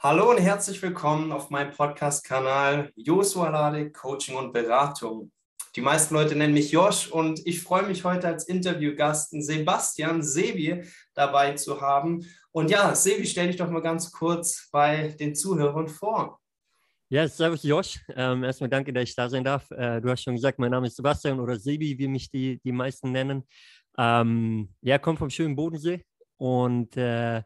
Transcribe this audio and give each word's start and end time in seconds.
Hallo 0.00 0.30
und 0.30 0.38
herzlich 0.38 0.80
willkommen 0.80 1.32
auf 1.32 1.50
meinem 1.50 1.72
Podcast-Kanal 1.72 2.92
Joshua 2.94 3.48
Lade 3.48 3.90
Coaching 3.90 4.36
und 4.36 4.52
Beratung. 4.52 5.32
Die 5.74 5.80
meisten 5.80 6.14
Leute 6.14 6.36
nennen 6.36 6.54
mich 6.54 6.70
Josh 6.70 7.08
und 7.08 7.44
ich 7.44 7.60
freue 7.60 7.82
mich 7.82 8.04
heute 8.04 8.28
als 8.28 8.44
Interviewgast 8.46 9.30
Sebastian 9.32 10.22
Sebi 10.22 10.84
dabei 11.14 11.54
zu 11.54 11.80
haben. 11.80 12.24
Und 12.52 12.70
ja, 12.70 12.94
Sebi, 12.94 13.26
stell 13.26 13.48
dich 13.48 13.56
doch 13.56 13.68
mal 13.70 13.82
ganz 13.82 14.12
kurz 14.12 14.68
bei 14.70 15.16
den 15.18 15.34
Zuhörern 15.34 15.88
vor. 15.88 16.38
Ja, 17.08 17.26
servus 17.26 17.64
Josh. 17.64 17.98
Ähm, 18.14 18.44
erstmal 18.44 18.70
danke, 18.70 18.92
dass 18.92 19.02
ich 19.02 19.16
da 19.16 19.28
sein 19.28 19.42
darf. 19.42 19.68
Äh, 19.72 20.00
du 20.00 20.10
hast 20.10 20.22
schon 20.22 20.36
gesagt, 20.36 20.60
mein 20.60 20.70
Name 20.70 20.86
ist 20.86 20.94
Sebastian 20.94 21.40
oder 21.40 21.58
Sebi, 21.58 21.98
wie 21.98 22.06
mich 22.06 22.30
die, 22.30 22.60
die 22.60 22.70
meisten 22.70 23.10
nennen. 23.10 23.42
Ähm, 23.98 24.72
ja, 24.80 24.98
komme 24.98 25.18
vom 25.18 25.30
schönen 25.30 25.56
Bodensee 25.56 26.04
und 26.36 26.96
äh, 26.96 27.42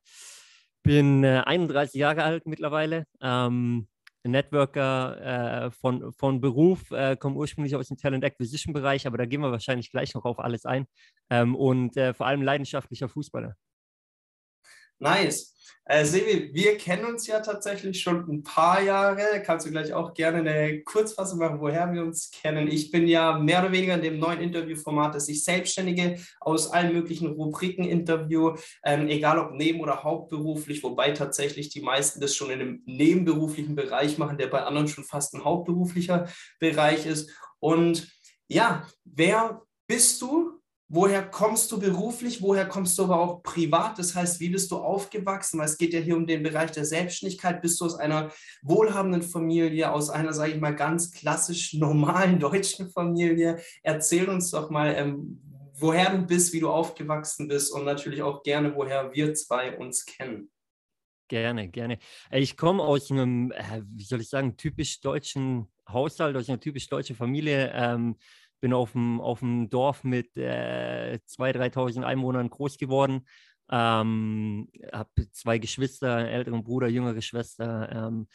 bin 0.82 1.24
äh, 1.24 1.42
31 1.44 1.94
Jahre 1.94 2.24
alt 2.24 2.46
mittlerweile. 2.46 3.04
Ähm, 3.20 3.88
Networker 4.24 5.66
äh, 5.66 5.70
von, 5.70 6.12
von 6.12 6.40
Beruf, 6.40 6.90
äh, 6.92 7.16
komme 7.16 7.36
ursprünglich 7.36 7.74
aus 7.74 7.88
dem 7.88 7.96
Talent 7.96 8.24
Acquisition 8.24 8.72
Bereich, 8.72 9.06
aber 9.06 9.18
da 9.18 9.26
gehen 9.26 9.40
wir 9.40 9.50
wahrscheinlich 9.50 9.90
gleich 9.90 10.14
noch 10.14 10.24
auf 10.24 10.38
alles 10.38 10.64
ein. 10.64 10.86
Ähm, 11.30 11.56
und 11.56 11.96
äh, 11.96 12.14
vor 12.14 12.26
allem 12.26 12.42
leidenschaftlicher 12.42 13.08
Fußballer. 13.08 13.56
Nice. 15.02 15.52
Äh, 15.84 16.04
Sebi, 16.04 16.54
wir 16.54 16.78
kennen 16.78 17.06
uns 17.06 17.26
ja 17.26 17.40
tatsächlich 17.40 18.00
schon 18.00 18.24
ein 18.30 18.44
paar 18.44 18.80
Jahre. 18.80 19.42
Kannst 19.44 19.66
du 19.66 19.70
gleich 19.72 19.92
auch 19.92 20.14
gerne 20.14 20.38
eine 20.38 20.80
Kurzfassung 20.84 21.40
machen, 21.40 21.60
woher 21.60 21.92
wir 21.92 22.04
uns 22.04 22.30
kennen? 22.30 22.68
Ich 22.68 22.92
bin 22.92 23.08
ja 23.08 23.36
mehr 23.36 23.58
oder 23.58 23.72
weniger 23.72 23.94
in 23.94 24.02
dem 24.02 24.20
neuen 24.20 24.40
Interviewformat, 24.40 25.16
das 25.16 25.28
ich 25.28 25.42
Selbstständige 25.42 26.20
aus 26.40 26.70
allen 26.70 26.92
möglichen 26.92 27.32
Rubriken 27.32 27.84
interview, 27.84 28.54
ähm, 28.84 29.08
egal 29.08 29.40
ob 29.40 29.54
neben- 29.54 29.80
oder 29.80 30.04
hauptberuflich, 30.04 30.84
wobei 30.84 31.10
tatsächlich 31.10 31.70
die 31.70 31.82
meisten 31.82 32.20
das 32.20 32.36
schon 32.36 32.50
in 32.52 32.60
einem 32.60 32.82
nebenberuflichen 32.86 33.74
Bereich 33.74 34.18
machen, 34.18 34.38
der 34.38 34.46
bei 34.46 34.62
anderen 34.62 34.86
schon 34.86 35.02
fast 35.02 35.34
ein 35.34 35.42
hauptberuflicher 35.42 36.28
Bereich 36.60 37.06
ist. 37.06 37.28
Und 37.58 38.08
ja, 38.46 38.86
wer 39.04 39.62
bist 39.88 40.22
du? 40.22 40.61
Woher 40.92 41.22
kommst 41.22 41.72
du 41.72 41.80
beruflich, 41.80 42.42
woher 42.42 42.66
kommst 42.68 42.98
du 42.98 43.04
aber 43.04 43.18
auch 43.18 43.42
privat? 43.42 43.98
Das 43.98 44.14
heißt, 44.14 44.38
wie 44.40 44.50
bist 44.50 44.70
du 44.70 44.76
aufgewachsen? 44.76 45.58
Weil 45.58 45.64
es 45.64 45.78
geht 45.78 45.94
ja 45.94 46.00
hier 46.00 46.14
um 46.14 46.26
den 46.26 46.42
Bereich 46.42 46.70
der 46.70 46.84
Selbstständigkeit. 46.84 47.62
Bist 47.62 47.80
du 47.80 47.86
aus 47.86 47.94
einer 47.94 48.30
wohlhabenden 48.60 49.22
Familie, 49.22 49.90
aus 49.90 50.10
einer, 50.10 50.34
sage 50.34 50.52
ich 50.52 50.60
mal, 50.60 50.76
ganz 50.76 51.10
klassisch 51.10 51.72
normalen 51.72 52.38
deutschen 52.40 52.90
Familie? 52.90 53.58
Erzähl 53.82 54.28
uns 54.28 54.50
doch 54.50 54.68
mal, 54.68 54.94
ähm, 54.94 55.40
woher 55.72 56.10
du 56.10 56.26
bist, 56.26 56.52
wie 56.52 56.60
du 56.60 56.68
aufgewachsen 56.68 57.48
bist 57.48 57.72
und 57.72 57.86
natürlich 57.86 58.20
auch 58.20 58.42
gerne, 58.42 58.76
woher 58.76 59.10
wir 59.14 59.32
zwei 59.32 59.74
uns 59.78 60.04
kennen. 60.04 60.50
Gerne, 61.28 61.70
gerne. 61.70 61.98
Ich 62.30 62.58
komme 62.58 62.82
aus 62.82 63.10
einem, 63.10 63.50
äh, 63.52 63.80
wie 63.86 64.04
soll 64.04 64.20
ich 64.20 64.28
sagen, 64.28 64.58
typisch 64.58 65.00
deutschen 65.00 65.68
Haushalt, 65.88 66.36
aus 66.36 66.50
einer 66.50 66.60
typisch 66.60 66.86
deutschen 66.88 67.16
Familie. 67.16 67.72
Ähm, 67.74 68.16
bin 68.62 68.72
auf 68.72 68.92
dem, 68.92 69.20
auf 69.20 69.40
dem 69.40 69.68
Dorf 69.68 70.04
mit 70.04 70.34
äh, 70.36 71.18
2.000, 71.28 71.74
3.000 71.74 72.04
Einwohnern 72.04 72.48
groß 72.48 72.78
geworden. 72.78 73.26
Ähm, 73.70 74.68
habe 74.92 75.10
zwei 75.32 75.58
Geschwister, 75.58 76.16
einen 76.16 76.28
älteren 76.28 76.62
Bruder, 76.62 76.88
jüngere 76.88 77.20
Schwester. 77.20 77.90
Ähm, 77.92 78.28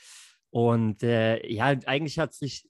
und 0.50 1.02
äh, 1.02 1.48
ja, 1.52 1.66
eigentlich 1.86 2.20
hat 2.20 2.34
sich 2.34 2.68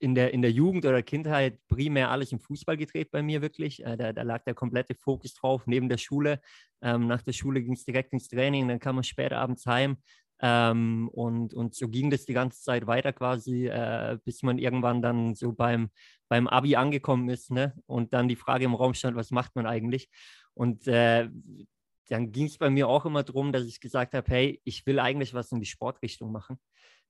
in 0.00 0.14
der, 0.14 0.32
in 0.32 0.42
der 0.42 0.50
Jugend 0.50 0.84
oder 0.84 1.02
Kindheit 1.02 1.58
primär 1.68 2.10
alles 2.10 2.32
im 2.32 2.40
Fußball 2.40 2.76
gedreht 2.76 3.10
bei 3.10 3.22
mir 3.22 3.40
wirklich. 3.42 3.84
Äh, 3.84 3.96
da, 3.96 4.12
da, 4.12 4.22
lag 4.22 4.42
der 4.44 4.54
komplette 4.54 4.94
Fokus 4.94 5.34
drauf, 5.34 5.66
neben 5.66 5.88
der 5.88 5.98
Schule. 5.98 6.40
Ähm, 6.82 7.06
nach 7.06 7.22
der 7.22 7.34
Schule 7.34 7.62
ging 7.62 7.74
es 7.74 7.84
direkt 7.84 8.12
ins 8.12 8.28
Training, 8.28 8.66
dann 8.68 8.80
kam 8.80 8.96
man 8.96 9.04
später 9.04 9.38
abends 9.38 9.66
heim. 9.66 9.98
Ähm, 10.42 11.08
und, 11.12 11.52
und 11.52 11.74
so 11.74 11.88
ging 11.88 12.10
das 12.10 12.24
die 12.24 12.32
ganze 12.32 12.62
Zeit 12.62 12.86
weiter 12.86 13.12
quasi, 13.12 13.66
äh, 13.66 14.18
bis 14.24 14.42
man 14.42 14.58
irgendwann 14.58 15.02
dann 15.02 15.34
so 15.34 15.52
beim, 15.52 15.90
beim 16.28 16.48
Abi 16.48 16.76
angekommen 16.76 17.28
ist 17.28 17.50
ne? 17.50 17.74
und 17.86 18.14
dann 18.14 18.28
die 18.28 18.36
Frage 18.36 18.64
im 18.64 18.74
Raum 18.74 18.94
stand, 18.94 19.16
was 19.16 19.30
macht 19.30 19.54
man 19.54 19.66
eigentlich? 19.66 20.08
Und 20.54 20.86
äh, 20.86 21.28
dann 22.08 22.32
ging 22.32 22.46
es 22.46 22.58
bei 22.58 22.70
mir 22.70 22.88
auch 22.88 23.04
immer 23.04 23.22
darum, 23.22 23.52
dass 23.52 23.66
ich 23.66 23.80
gesagt 23.80 24.14
habe, 24.14 24.30
hey, 24.30 24.60
ich 24.64 24.84
will 24.86 24.98
eigentlich 24.98 25.34
was 25.34 25.52
in 25.52 25.60
die 25.60 25.66
Sportrichtung 25.66 26.32
machen. 26.32 26.58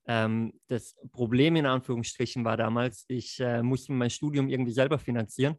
Ähm, 0.06 0.52
das 0.66 0.96
Problem 1.12 1.56
in 1.56 1.66
Anführungsstrichen 1.66 2.44
war 2.44 2.56
damals, 2.56 3.04
ich 3.08 3.38
äh, 3.38 3.62
musste 3.62 3.92
mein 3.92 4.10
Studium 4.10 4.48
irgendwie 4.48 4.72
selber 4.72 4.98
finanzieren. 4.98 5.56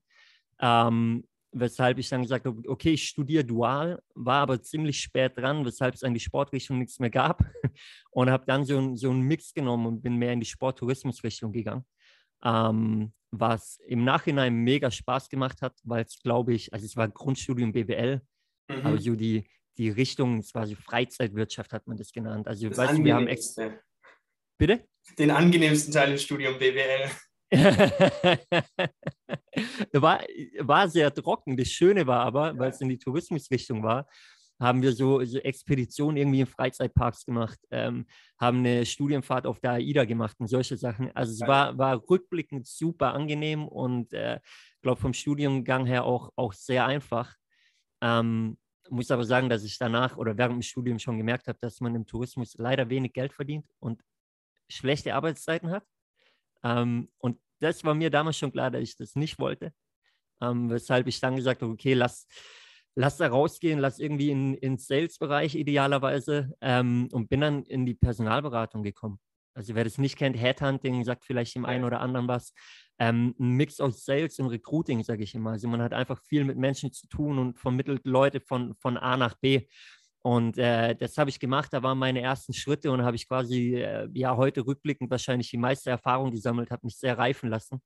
Ähm, 0.59 1.23
weshalb 1.51 1.97
ich 1.97 2.09
dann 2.09 2.21
gesagt 2.21 2.45
habe, 2.45 2.61
okay, 2.69 2.93
ich 2.93 3.07
studiere 3.07 3.43
dual, 3.43 4.01
war 4.13 4.41
aber 4.41 4.61
ziemlich 4.61 4.99
spät 5.01 5.37
dran, 5.37 5.65
weshalb 5.65 5.95
es 5.95 6.03
an 6.03 6.13
die 6.13 6.19
Sportrichtung 6.19 6.79
nichts 6.79 6.99
mehr 6.99 7.09
gab 7.09 7.43
und 8.11 8.29
habe 8.29 8.45
dann 8.45 8.65
so, 8.65 8.95
so 8.95 9.09
einen 9.09 9.21
Mix 9.21 9.53
genommen 9.53 9.85
und 9.85 10.01
bin 10.01 10.15
mehr 10.15 10.33
in 10.33 10.39
die 10.39 10.45
Sporttourismusrichtung 10.45 11.51
gegangen, 11.51 11.85
ähm, 12.43 13.13
was 13.31 13.79
im 13.85 14.03
Nachhinein 14.03 14.55
mega 14.55 14.91
Spaß 14.91 15.29
gemacht 15.29 15.61
hat, 15.61 15.77
weil 15.83 16.05
es, 16.05 16.21
glaube 16.21 16.53
ich, 16.53 16.73
also 16.73 16.85
es 16.85 16.95
war 16.95 17.07
Grundstudium 17.09 17.71
BWL, 17.73 18.21
mhm. 18.69 18.85
aber 18.85 18.97
so 18.99 19.15
die, 19.15 19.45
die 19.77 19.89
Richtung, 19.89 20.39
es 20.39 20.53
war 20.53 20.67
so 20.67 20.75
Freizeitwirtschaft, 20.75 21.73
hat 21.73 21.87
man 21.87 21.97
das 21.97 22.11
genannt. 22.11 22.47
Also, 22.47 22.69
das 22.69 22.77
weißt 22.77 22.97
du, 22.97 23.03
wir 23.03 23.15
haben 23.15 23.27
extra. 23.27 23.73
Bitte? 24.57 24.85
Den 25.17 25.31
angenehmsten 25.31 25.93
Teil 25.93 26.11
im 26.11 26.17
Studium 26.17 26.59
BWL. 26.59 27.09
war, 29.93 30.21
war 30.59 30.89
sehr 30.89 31.13
trocken. 31.13 31.57
Das 31.57 31.67
Schöne 31.67 32.07
war 32.07 32.21
aber, 32.21 32.57
weil 32.57 32.71
es 32.71 32.81
in 32.81 32.89
die 32.89 32.97
Tourismusrichtung 32.97 33.83
war, 33.83 34.07
haben 34.59 34.81
wir 34.81 34.93
so, 34.93 35.23
so 35.25 35.39
Expeditionen 35.39 36.17
irgendwie 36.17 36.41
in 36.41 36.45
Freizeitparks 36.45 37.25
gemacht, 37.25 37.59
ähm, 37.71 38.05
haben 38.39 38.59
eine 38.59 38.85
Studienfahrt 38.85 39.47
auf 39.47 39.59
der 39.59 39.71
AIDA 39.71 40.05
gemacht 40.05 40.37
und 40.39 40.47
solche 40.47 40.77
Sachen. 40.77 41.11
Also 41.15 41.33
es 41.33 41.41
war, 41.47 41.77
war 41.77 42.01
rückblickend 42.09 42.67
super 42.67 43.13
angenehm 43.13 43.67
und 43.67 44.13
äh, 44.13 44.39
glaube 44.81 45.01
vom 45.01 45.13
Studiengang 45.13 45.85
her 45.87 46.05
auch, 46.05 46.31
auch 46.35 46.53
sehr 46.53 46.85
einfach. 46.85 47.35
Ähm, 48.01 48.57
muss 48.89 49.09
aber 49.09 49.23
sagen, 49.23 49.49
dass 49.49 49.63
ich 49.63 49.77
danach 49.77 50.17
oder 50.17 50.37
während 50.37 50.55
dem 50.55 50.61
Studium 50.61 50.99
schon 50.99 51.17
gemerkt 51.17 51.47
habe, 51.47 51.57
dass 51.61 51.81
man 51.81 51.95
im 51.95 52.05
Tourismus 52.05 52.55
leider 52.57 52.89
wenig 52.89 53.13
Geld 53.13 53.33
verdient 53.33 53.65
und 53.79 54.01
schlechte 54.69 55.15
Arbeitszeiten 55.15 55.71
hat. 55.71 55.85
Ähm, 56.63 57.09
und 57.17 57.37
das 57.59 57.83
war 57.83 57.93
mir 57.93 58.09
damals 58.09 58.37
schon 58.37 58.51
klar, 58.51 58.71
dass 58.71 58.81
ich 58.81 58.95
das 58.95 59.15
nicht 59.15 59.39
wollte. 59.39 59.73
Ähm, 60.41 60.69
weshalb 60.69 61.07
ich 61.07 61.19
dann 61.19 61.35
gesagt 61.35 61.61
habe, 61.61 61.71
okay, 61.71 61.93
lass, 61.93 62.27
lass 62.95 63.17
da 63.17 63.27
rausgehen, 63.27 63.79
lass 63.79 63.99
irgendwie 63.99 64.31
in 64.31 64.59
den 64.59 64.77
Sales-Bereich 64.77 65.55
idealerweise 65.55 66.53
ähm, 66.61 67.09
und 67.11 67.29
bin 67.29 67.41
dann 67.41 67.63
in 67.63 67.85
die 67.85 67.93
Personalberatung 67.93 68.83
gekommen. 68.83 69.19
Also 69.53 69.75
wer 69.75 69.83
das 69.83 69.97
nicht 69.97 70.17
kennt, 70.17 70.37
Headhunting 70.37 71.03
sagt 71.03 71.25
vielleicht 71.25 71.55
dem 71.55 71.65
einen 71.65 71.83
oder 71.83 71.99
anderen 71.99 72.27
was. 72.27 72.53
Ähm, 72.99 73.35
ein 73.39 73.51
Mix 73.51 73.79
aus 73.79 74.05
Sales 74.05 74.39
und 74.39 74.47
Recruiting, 74.47 75.03
sage 75.03 75.23
ich 75.23 75.35
immer. 75.35 75.51
Also 75.51 75.67
man 75.67 75.81
hat 75.81 75.93
einfach 75.93 76.21
viel 76.23 76.43
mit 76.43 76.57
Menschen 76.57 76.91
zu 76.93 77.07
tun 77.07 77.37
und 77.37 77.59
vermittelt 77.59 78.05
Leute 78.05 78.39
von, 78.39 78.75
von 78.75 78.97
A 78.97 79.17
nach 79.17 79.35
B. 79.35 79.67
Und 80.23 80.57
äh, 80.57 80.95
das 80.95 81.17
habe 81.17 81.29
ich 81.29 81.39
gemacht, 81.39 81.73
da 81.73 81.81
waren 81.81 81.97
meine 81.97 82.21
ersten 82.21 82.53
Schritte 82.53 82.91
und 82.91 83.03
habe 83.03 83.15
ich 83.15 83.27
quasi, 83.27 83.75
äh, 83.75 84.07
ja, 84.13 84.35
heute 84.37 84.65
rückblickend 84.65 85.09
wahrscheinlich 85.09 85.49
die 85.49 85.57
meiste 85.57 85.89
Erfahrung 85.89 86.31
gesammelt, 86.31 86.69
habe 86.69 86.85
mich 86.85 86.97
sehr 86.97 87.17
reifen 87.17 87.49
lassen. 87.49 87.81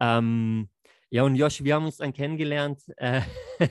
Ähm, 0.00 0.68
ja, 1.10 1.24
und 1.24 1.34
Josh, 1.34 1.62
wir 1.62 1.74
haben 1.74 1.84
uns 1.84 1.96
dann 1.96 2.12
kennengelernt. 2.12 2.80
Äh, 2.96 3.22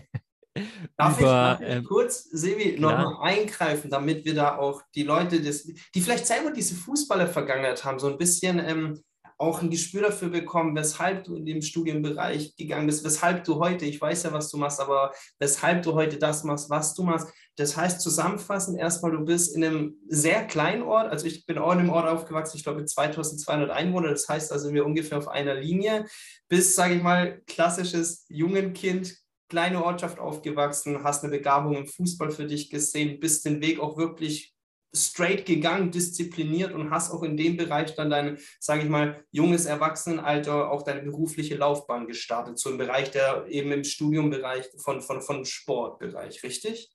Darf 0.97 1.19
über, 1.19 1.59
ich 1.61 1.67
äh, 1.67 1.81
kurz, 1.81 2.25
Sevi, 2.25 2.77
nochmal 2.77 3.15
eingreifen, 3.21 3.89
damit 3.89 4.25
wir 4.25 4.35
da 4.35 4.57
auch 4.57 4.81
die 4.93 5.03
Leute, 5.03 5.41
das, 5.41 5.63
die 5.63 6.01
vielleicht 6.01 6.27
selber 6.27 6.51
diese 6.51 6.75
Fußballer-Vergangenheit 6.75 7.83
haben, 7.85 7.99
so 7.99 8.07
ein 8.07 8.17
bisschen 8.17 8.59
ähm, 8.59 9.01
auch 9.41 9.61
ein 9.61 9.71
Gespür 9.71 10.03
dafür 10.03 10.29
bekommen, 10.29 10.75
weshalb 10.75 11.23
du 11.23 11.35
in 11.35 11.45
dem 11.45 11.61
Studienbereich 11.63 12.55
gegangen 12.55 12.85
bist, 12.85 13.03
weshalb 13.03 13.43
du 13.43 13.55
heute, 13.55 13.85
ich 13.85 13.99
weiß 13.99 14.23
ja, 14.23 14.33
was 14.33 14.49
du 14.51 14.57
machst, 14.57 14.79
aber 14.79 15.11
weshalb 15.39 15.81
du 15.81 15.93
heute 15.93 16.17
das 16.17 16.43
machst, 16.43 16.69
was 16.69 16.93
du 16.93 17.03
machst. 17.03 17.27
Das 17.55 17.75
heißt 17.75 18.01
zusammenfassend 18.01 18.79
erstmal, 18.79 19.11
du 19.11 19.25
bist 19.25 19.55
in 19.55 19.63
einem 19.63 19.95
sehr 20.07 20.45
kleinen 20.45 20.83
Ort, 20.83 21.09
also 21.09 21.25
ich 21.25 21.45
bin 21.47 21.57
auch 21.57 21.71
in 21.71 21.79
einem 21.79 21.89
Ort 21.89 22.07
aufgewachsen, 22.07 22.57
ich 22.57 22.63
glaube 22.63 22.81
mit 22.81 22.89
2200 22.89 23.71
Einwohnern, 23.71 24.11
das 24.11 24.29
heißt 24.29 24.51
also 24.51 24.71
wir 24.73 24.85
ungefähr 24.85 25.17
auf 25.17 25.27
einer 25.27 25.55
Linie, 25.55 26.05
bis, 26.47 26.75
sage 26.75 26.93
ich 26.93 27.01
mal, 27.01 27.41
klassisches 27.47 28.25
jungen 28.29 28.73
Kind, 28.73 29.17
kleine 29.49 29.83
Ortschaft 29.83 30.19
aufgewachsen, 30.19 31.03
hast 31.03 31.23
eine 31.23 31.35
Begabung 31.35 31.75
im 31.75 31.87
Fußball 31.87 32.29
für 32.29 32.45
dich 32.45 32.69
gesehen, 32.69 33.19
bist 33.19 33.43
den 33.45 33.59
Weg 33.59 33.79
auch 33.79 33.97
wirklich 33.97 34.53
straight 34.93 35.45
gegangen, 35.45 35.91
diszipliniert 35.91 36.73
und 36.73 36.89
hast 36.89 37.11
auch 37.11 37.23
in 37.23 37.37
dem 37.37 37.57
Bereich 37.57 37.95
dann 37.95 38.09
dein, 38.09 38.37
sage 38.59 38.83
ich 38.83 38.89
mal, 38.89 39.23
junges 39.31 39.65
Erwachsenenalter 39.65 40.69
auch 40.71 40.83
deine 40.83 41.01
berufliche 41.01 41.55
Laufbahn 41.55 42.07
gestartet, 42.07 42.59
so 42.59 42.69
im 42.69 42.77
Bereich 42.77 43.11
der 43.11 43.45
eben 43.47 43.71
im 43.71 43.83
Studiumbereich 43.83 44.69
von, 44.77 45.01
von, 45.01 45.21
von 45.21 45.45
Sportbereich, 45.45 46.43
richtig? 46.43 46.91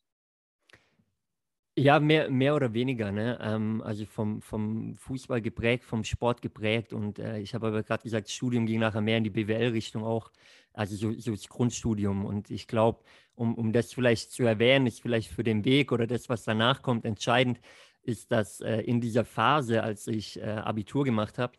Ja, 1.78 2.00
mehr, 2.00 2.30
mehr 2.30 2.54
oder 2.54 2.72
weniger. 2.72 3.12
Ne? 3.12 3.38
Ähm, 3.38 3.82
also 3.82 4.06
vom, 4.06 4.40
vom 4.40 4.96
Fußball 4.96 5.42
geprägt, 5.42 5.84
vom 5.84 6.04
Sport 6.04 6.40
geprägt. 6.40 6.94
Und 6.94 7.18
äh, 7.18 7.38
ich 7.40 7.52
habe 7.52 7.66
aber 7.66 7.82
gerade 7.82 8.02
gesagt, 8.02 8.28
das 8.28 8.32
Studium 8.32 8.64
ging 8.64 8.80
nachher 8.80 9.02
mehr 9.02 9.18
in 9.18 9.24
die 9.24 9.30
BWL-Richtung 9.30 10.02
auch. 10.02 10.30
Also 10.76 10.94
so, 10.94 11.12
so 11.18 11.32
das 11.32 11.48
Grundstudium. 11.48 12.24
Und 12.24 12.50
ich 12.50 12.68
glaube, 12.68 13.02
um, 13.34 13.54
um 13.54 13.72
das 13.72 13.92
vielleicht 13.92 14.30
zu 14.30 14.44
erwähnen, 14.44 14.86
ist 14.86 15.00
vielleicht 15.00 15.30
für 15.30 15.42
den 15.42 15.64
Weg 15.64 15.90
oder 15.90 16.06
das, 16.06 16.28
was 16.28 16.44
danach 16.44 16.82
kommt, 16.82 17.04
entscheidend 17.04 17.60
ist, 18.02 18.30
dass 18.30 18.60
äh, 18.60 18.80
in 18.82 19.00
dieser 19.00 19.24
Phase, 19.24 19.82
als 19.82 20.06
ich 20.06 20.40
äh, 20.40 20.44
Abitur 20.44 21.04
gemacht 21.04 21.38
habe, 21.38 21.54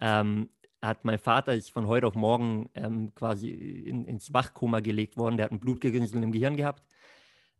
ähm, 0.00 0.50
hat 0.82 1.04
mein 1.04 1.18
Vater 1.18 1.54
ist 1.54 1.70
von 1.70 1.86
heute 1.86 2.06
auf 2.06 2.14
morgen 2.14 2.68
ähm, 2.74 3.14
quasi 3.14 3.48
in, 3.50 4.04
ins 4.04 4.32
Wachkoma 4.32 4.80
gelegt 4.80 5.16
worden. 5.16 5.36
Der 5.36 5.44
hat 5.44 5.52
ein 5.52 5.60
Blutgerinnsel 5.60 6.22
im 6.22 6.32
Gehirn 6.32 6.56
gehabt 6.56 6.82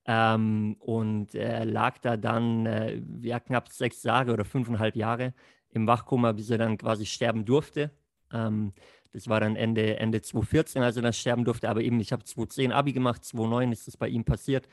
ähm, 0.07 0.77
und 0.81 1.35
er 1.35 1.65
lag 1.65 1.99
da 1.99 2.17
dann 2.17 2.67
äh, 2.67 3.01
ja, 3.23 3.41
knapp 3.41 3.71
sechs 3.71 4.03
Jahre 4.03 4.33
oder 4.33 4.45
fünfeinhalb 4.45 4.97
Jahre 4.97 5.35
im 5.71 5.87
Wachkoma, 5.87 6.33
bis 6.33 6.51
er 6.51 6.59
dann 6.59 6.79
quasi 6.79 7.07
sterben 7.07 7.45
durfte. 7.45 7.91
Ähm, 8.33 8.73
das 9.17 9.29
war 9.29 9.41
dann 9.41 9.57
Ende, 9.57 9.99
Ende 9.99 10.21
2014, 10.21 10.83
als 10.83 10.97
er 10.97 11.03
dann 11.03 11.15
sterben 11.15 11.47
durfte. 11.47 11.71
Aber 11.71 11.81
eben, 11.81 11.99
ich 12.01 12.13
habe 12.13 12.23
2010 12.23 12.71
Abi 12.71 12.93
gemacht, 12.93 13.25
2009 13.25 13.73
ist 13.73 13.87
das 13.87 13.97
bei 13.97 14.09
ihm 14.09 14.25
passiert. 14.25 14.69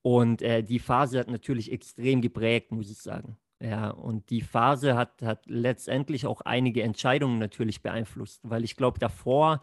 Und 0.00 0.42
äh, 0.42 0.62
die 0.62 0.78
Phase 0.78 1.18
hat 1.18 1.28
natürlich 1.28 1.72
extrem 1.72 2.20
geprägt, 2.20 2.70
muss 2.70 2.88
ich 2.88 2.98
sagen. 2.98 3.36
Ja, 3.60 3.90
und 3.90 4.30
die 4.30 4.42
Phase 4.42 4.94
hat, 4.96 5.20
hat 5.22 5.44
letztendlich 5.46 6.24
auch 6.24 6.40
einige 6.42 6.84
Entscheidungen 6.84 7.40
natürlich 7.40 7.82
beeinflusst, 7.82 8.40
weil 8.44 8.62
ich 8.62 8.76
glaube, 8.76 9.00
davor, 9.00 9.60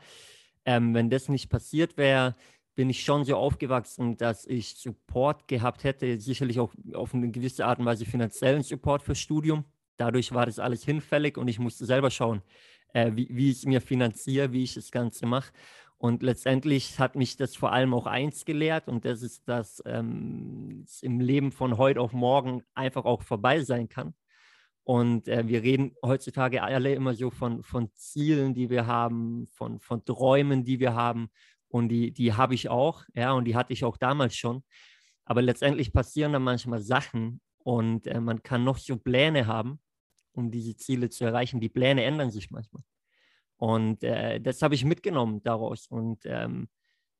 ähm, 0.66 0.94
wenn 0.94 1.10
das 1.10 1.30
nicht 1.30 1.50
passiert 1.50 1.96
wäre, 1.96 2.36
bin 2.76 2.90
ich 2.90 3.06
schon 3.06 3.24
so 3.24 3.38
aufgewachsen, 3.38 4.18
dass 4.18 4.46
ich 4.46 4.76
Support 4.76 5.48
gehabt 5.48 5.86
hätte, 5.86 6.20
sicherlich 6.20 6.60
auch 6.60 6.74
auf 6.94 7.14
eine 7.14 7.32
gewisse 7.32 7.66
Art 7.66 7.80
und 7.80 7.86
Weise 7.86 8.06
finanziellen 8.06 8.62
Support 8.62 9.04
fürs 9.04 9.20
Studium. 9.20 9.64
Dadurch 9.98 10.34
war 10.34 10.46
das 10.46 10.60
alles 10.60 10.84
hinfällig 10.84 11.38
und 11.38 11.48
ich 11.48 11.60
musste 11.60 11.86
selber 11.86 12.12
schauen, 12.12 12.42
äh, 12.94 13.12
wie, 13.16 13.28
wie 13.32 13.52
ich 13.52 13.58
es 13.58 13.66
mir 13.66 13.82
finanziere, 13.82 14.52
wie 14.52 14.64
ich 14.64 14.76
das 14.76 14.92
Ganze 14.92 15.26
mache. 15.26 15.52
Und 15.98 16.22
letztendlich 16.22 17.00
hat 17.00 17.16
mich 17.16 17.38
das 17.38 17.56
vor 17.56 17.72
allem 17.72 17.94
auch 17.94 18.06
eins 18.06 18.46
gelehrt 18.46 18.88
und 18.88 19.04
das 19.04 19.24
ist, 19.24 19.48
dass 19.50 19.82
ähm, 19.86 20.84
es 20.86 21.02
im 21.02 21.20
Leben 21.20 21.52
von 21.52 21.78
heute 21.78 22.02
auf 22.02 22.14
morgen 22.14 22.62
einfach 22.76 23.06
auch 23.06 23.24
vorbei 23.24 23.62
sein 23.64 23.90
kann. 23.90 24.14
Und 24.84 25.28
äh, 25.28 25.48
wir 25.48 25.64
reden 25.64 25.96
heutzutage 26.06 26.64
alle 26.64 26.94
immer 26.94 27.14
so 27.14 27.30
von, 27.32 27.64
von 27.64 27.90
Zielen, 27.94 28.54
die 28.54 28.70
wir 28.70 28.86
haben, 28.86 29.48
von, 29.48 29.80
von 29.80 30.06
Träumen, 30.06 30.64
die 30.64 30.80
wir 30.80 30.94
haben. 30.94 31.30
Und 31.68 31.90
die, 31.90 32.14
die 32.14 32.34
habe 32.34 32.54
ich 32.54 32.70
auch, 32.70 33.04
ja, 33.14 33.34
und 33.34 33.46
die 33.46 33.56
hatte 33.56 33.74
ich 33.74 33.84
auch 33.84 33.98
damals 33.98 34.36
schon. 34.36 34.64
Aber 35.26 35.42
letztendlich 35.42 35.92
passieren 35.92 36.32
dann 36.32 36.44
manchmal 36.44 36.80
Sachen 36.80 37.42
und 37.58 38.08
äh, 38.08 38.22
man 38.22 38.44
kann 38.44 38.64
noch 38.64 38.78
so 38.78 38.96
Pläne 38.96 39.46
haben, 39.48 39.80
um 40.38 40.52
diese 40.52 40.76
Ziele 40.76 41.10
zu 41.10 41.26
erreichen. 41.26 41.60
Die 41.60 41.70
Pläne 41.70 42.04
ändern 42.04 42.32
sich 42.32 42.52
manchmal. 42.52 42.84
Und 43.58 44.04
äh, 44.04 44.40
das 44.40 44.62
habe 44.62 44.76
ich 44.76 44.86
mitgenommen 44.86 45.42
daraus. 45.44 45.88
Und 45.88 46.20
ähm, 46.26 46.70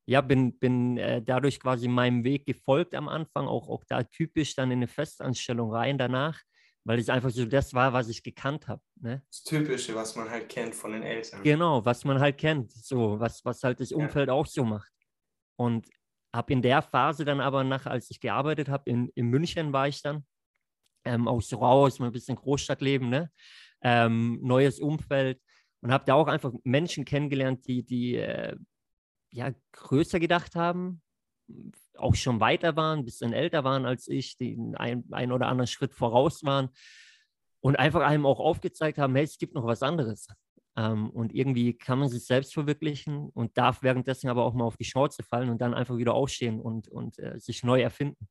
ja, 0.06 0.22
bin, 0.22 0.58
bin 0.58 0.98
äh, 0.98 1.22
dadurch 1.22 1.60
quasi 1.60 1.88
meinem 1.88 2.24
Weg 2.24 2.46
gefolgt 2.46 2.96
am 2.96 3.10
Anfang, 3.10 3.48
auch, 3.48 3.68
auch 3.68 3.84
da 3.86 4.04
typisch 4.04 4.56
dann 4.56 4.72
in 4.72 4.80
eine 4.80 4.88
Festanstellung 4.88 5.74
rein 5.74 5.98
danach, 5.98 6.40
weil 6.86 7.00
es 7.00 7.10
einfach 7.10 7.32
so 7.32 7.46
das 7.46 7.74
war, 7.74 7.92
was 7.92 8.08
ich 8.08 8.24
gekannt 8.24 8.68
habe. 8.68 8.82
Ne? 9.02 9.22
Das 9.30 9.44
Typische, 9.44 9.94
was 9.96 10.16
man 10.16 10.30
halt 10.30 10.48
kennt 10.48 10.76
von 10.76 10.94
den 10.94 11.04
Eltern. 11.04 11.44
Genau, 11.44 11.84
was 11.84 12.06
man 12.06 12.20
halt 12.20 12.38
kennt, 12.38 12.72
so, 12.72 13.20
was, 13.20 13.44
was 13.44 13.64
halt 13.64 13.82
das 13.82 13.92
Umfeld 13.92 14.28
ja. 14.28 14.34
auch 14.34 14.46
so 14.46 14.64
macht. 14.64 14.92
Und 15.58 15.88
habe 16.34 16.54
in 16.54 16.62
der 16.62 16.82
Phase 16.82 17.26
dann 17.26 17.42
aber 17.42 17.64
nach, 17.64 17.86
als 17.86 18.10
ich 18.10 18.20
gearbeitet 18.20 18.70
habe, 18.70 18.90
in, 18.90 19.10
in 19.16 19.28
München 19.28 19.74
war 19.74 19.88
ich 19.88 20.02
dann, 20.02 20.26
ähm, 21.08 21.28
aus 21.28 21.54
raus, 21.54 22.00
mal 22.00 22.08
ein 22.08 22.12
bisschen 22.12 22.36
Großstadtleben, 22.36 23.10
ne? 23.10 23.32
Ähm, 23.82 24.40
neues 24.42 24.80
Umfeld, 24.80 25.40
und 25.82 25.92
habe 25.92 26.06
da 26.06 26.16
auch 26.16 26.28
einfach 26.28 26.52
Menschen 26.64 27.06
kennengelernt, 27.06 27.68
die, 27.68 27.84
die 27.84 28.16
äh, 28.16 28.56
ja, 29.32 29.52
größer 29.74 30.20
gedacht 30.20 30.56
haben, 30.56 31.02
auch 31.96 32.16
schon 32.16 32.40
weiter 32.40 32.76
waren, 32.76 33.00
ein 33.00 33.06
bisschen 33.06 33.34
älter 33.34 33.64
waren 33.64 33.86
als 33.86 34.08
ich, 34.08 34.38
die 34.38 34.58
einen 34.76 35.12
ein 35.12 35.32
oder 35.32 35.48
anderen 35.48 35.68
Schritt 35.68 35.94
voraus 35.94 36.44
waren 36.44 36.70
und 37.60 37.78
einfach 37.78 38.02
einem 38.02 38.26
auch 38.26 38.40
aufgezeigt 38.40 38.98
haben, 38.98 39.16
hey, 39.16 39.24
es 39.24 39.38
gibt 39.38 39.54
noch 39.54 39.66
was 39.66 39.82
anderes. 39.82 40.28
Ähm, 40.76 41.10
und 41.10 41.34
irgendwie 41.34 41.74
kann 41.78 42.00
man 42.00 42.10
sich 42.10 42.26
selbst 42.26 42.54
verwirklichen 42.54 43.30
und 43.30 43.58
darf 43.58 43.82
währenddessen 43.82 44.30
aber 44.30 44.44
auch 44.44 44.54
mal 44.54 44.66
auf 44.66 44.78
die 44.78 44.86
Schnauze 44.86 45.24
fallen 45.24 45.50
und 45.50 45.62
dann 45.62 45.74
einfach 45.74 45.98
wieder 45.98 46.14
aufstehen 46.14 46.60
und, 46.60 46.88
und 46.88 47.18
äh, 47.20 47.40
sich 47.40 47.64
neu 47.64 47.82
erfinden. 47.82 48.28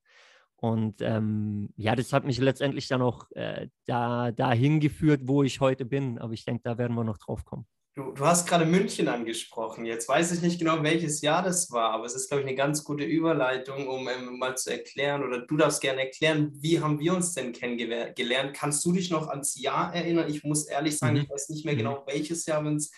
Und 0.56 1.02
ähm, 1.02 1.68
ja, 1.76 1.94
das 1.94 2.12
hat 2.12 2.24
mich 2.24 2.38
letztendlich 2.38 2.88
dann 2.88 3.02
auch 3.02 3.30
äh, 3.32 3.68
da, 3.84 4.32
dahin 4.32 4.80
geführt, 4.80 5.22
wo 5.24 5.42
ich 5.42 5.60
heute 5.60 5.84
bin. 5.84 6.18
Aber 6.18 6.32
ich 6.32 6.44
denke, 6.44 6.62
da 6.64 6.78
werden 6.78 6.96
wir 6.96 7.04
noch 7.04 7.18
drauf 7.18 7.44
kommen. 7.44 7.66
Du, 7.94 8.12
du, 8.12 8.26
hast 8.26 8.46
gerade 8.46 8.66
München 8.66 9.08
angesprochen. 9.08 9.86
Jetzt 9.86 10.06
weiß 10.06 10.30
ich 10.32 10.42
nicht 10.42 10.58
genau, 10.58 10.82
welches 10.82 11.22
Jahr 11.22 11.42
das 11.42 11.70
war, 11.70 11.92
aber 11.92 12.04
es 12.04 12.14
ist, 12.14 12.28
glaube 12.28 12.42
ich, 12.42 12.46
eine 12.46 12.56
ganz 12.56 12.84
gute 12.84 13.04
Überleitung, 13.04 13.88
um 13.88 14.06
ähm, 14.06 14.38
mal 14.38 14.54
zu 14.54 14.70
erklären, 14.70 15.24
oder 15.24 15.46
du 15.46 15.56
darfst 15.56 15.80
gerne 15.80 16.02
erklären, 16.02 16.52
wie 16.60 16.80
haben 16.80 17.00
wir 17.00 17.14
uns 17.14 17.32
denn 17.32 17.54
kennengelernt? 17.54 18.54
Kannst 18.54 18.84
du 18.84 18.92
dich 18.92 19.10
noch 19.10 19.28
ans 19.28 19.58
Jahr 19.58 19.94
erinnern? 19.94 20.28
Ich 20.28 20.44
muss 20.44 20.66
ehrlich 20.66 20.98
sagen, 20.98 21.14
mhm. 21.16 21.22
ich 21.22 21.30
weiß 21.30 21.48
nicht 21.48 21.64
mehr 21.64 21.72
mhm. 21.72 21.78
genau, 21.78 22.04
welches 22.06 22.44
Jahr 22.44 22.62
wir 22.62 22.70
uns 22.70 22.92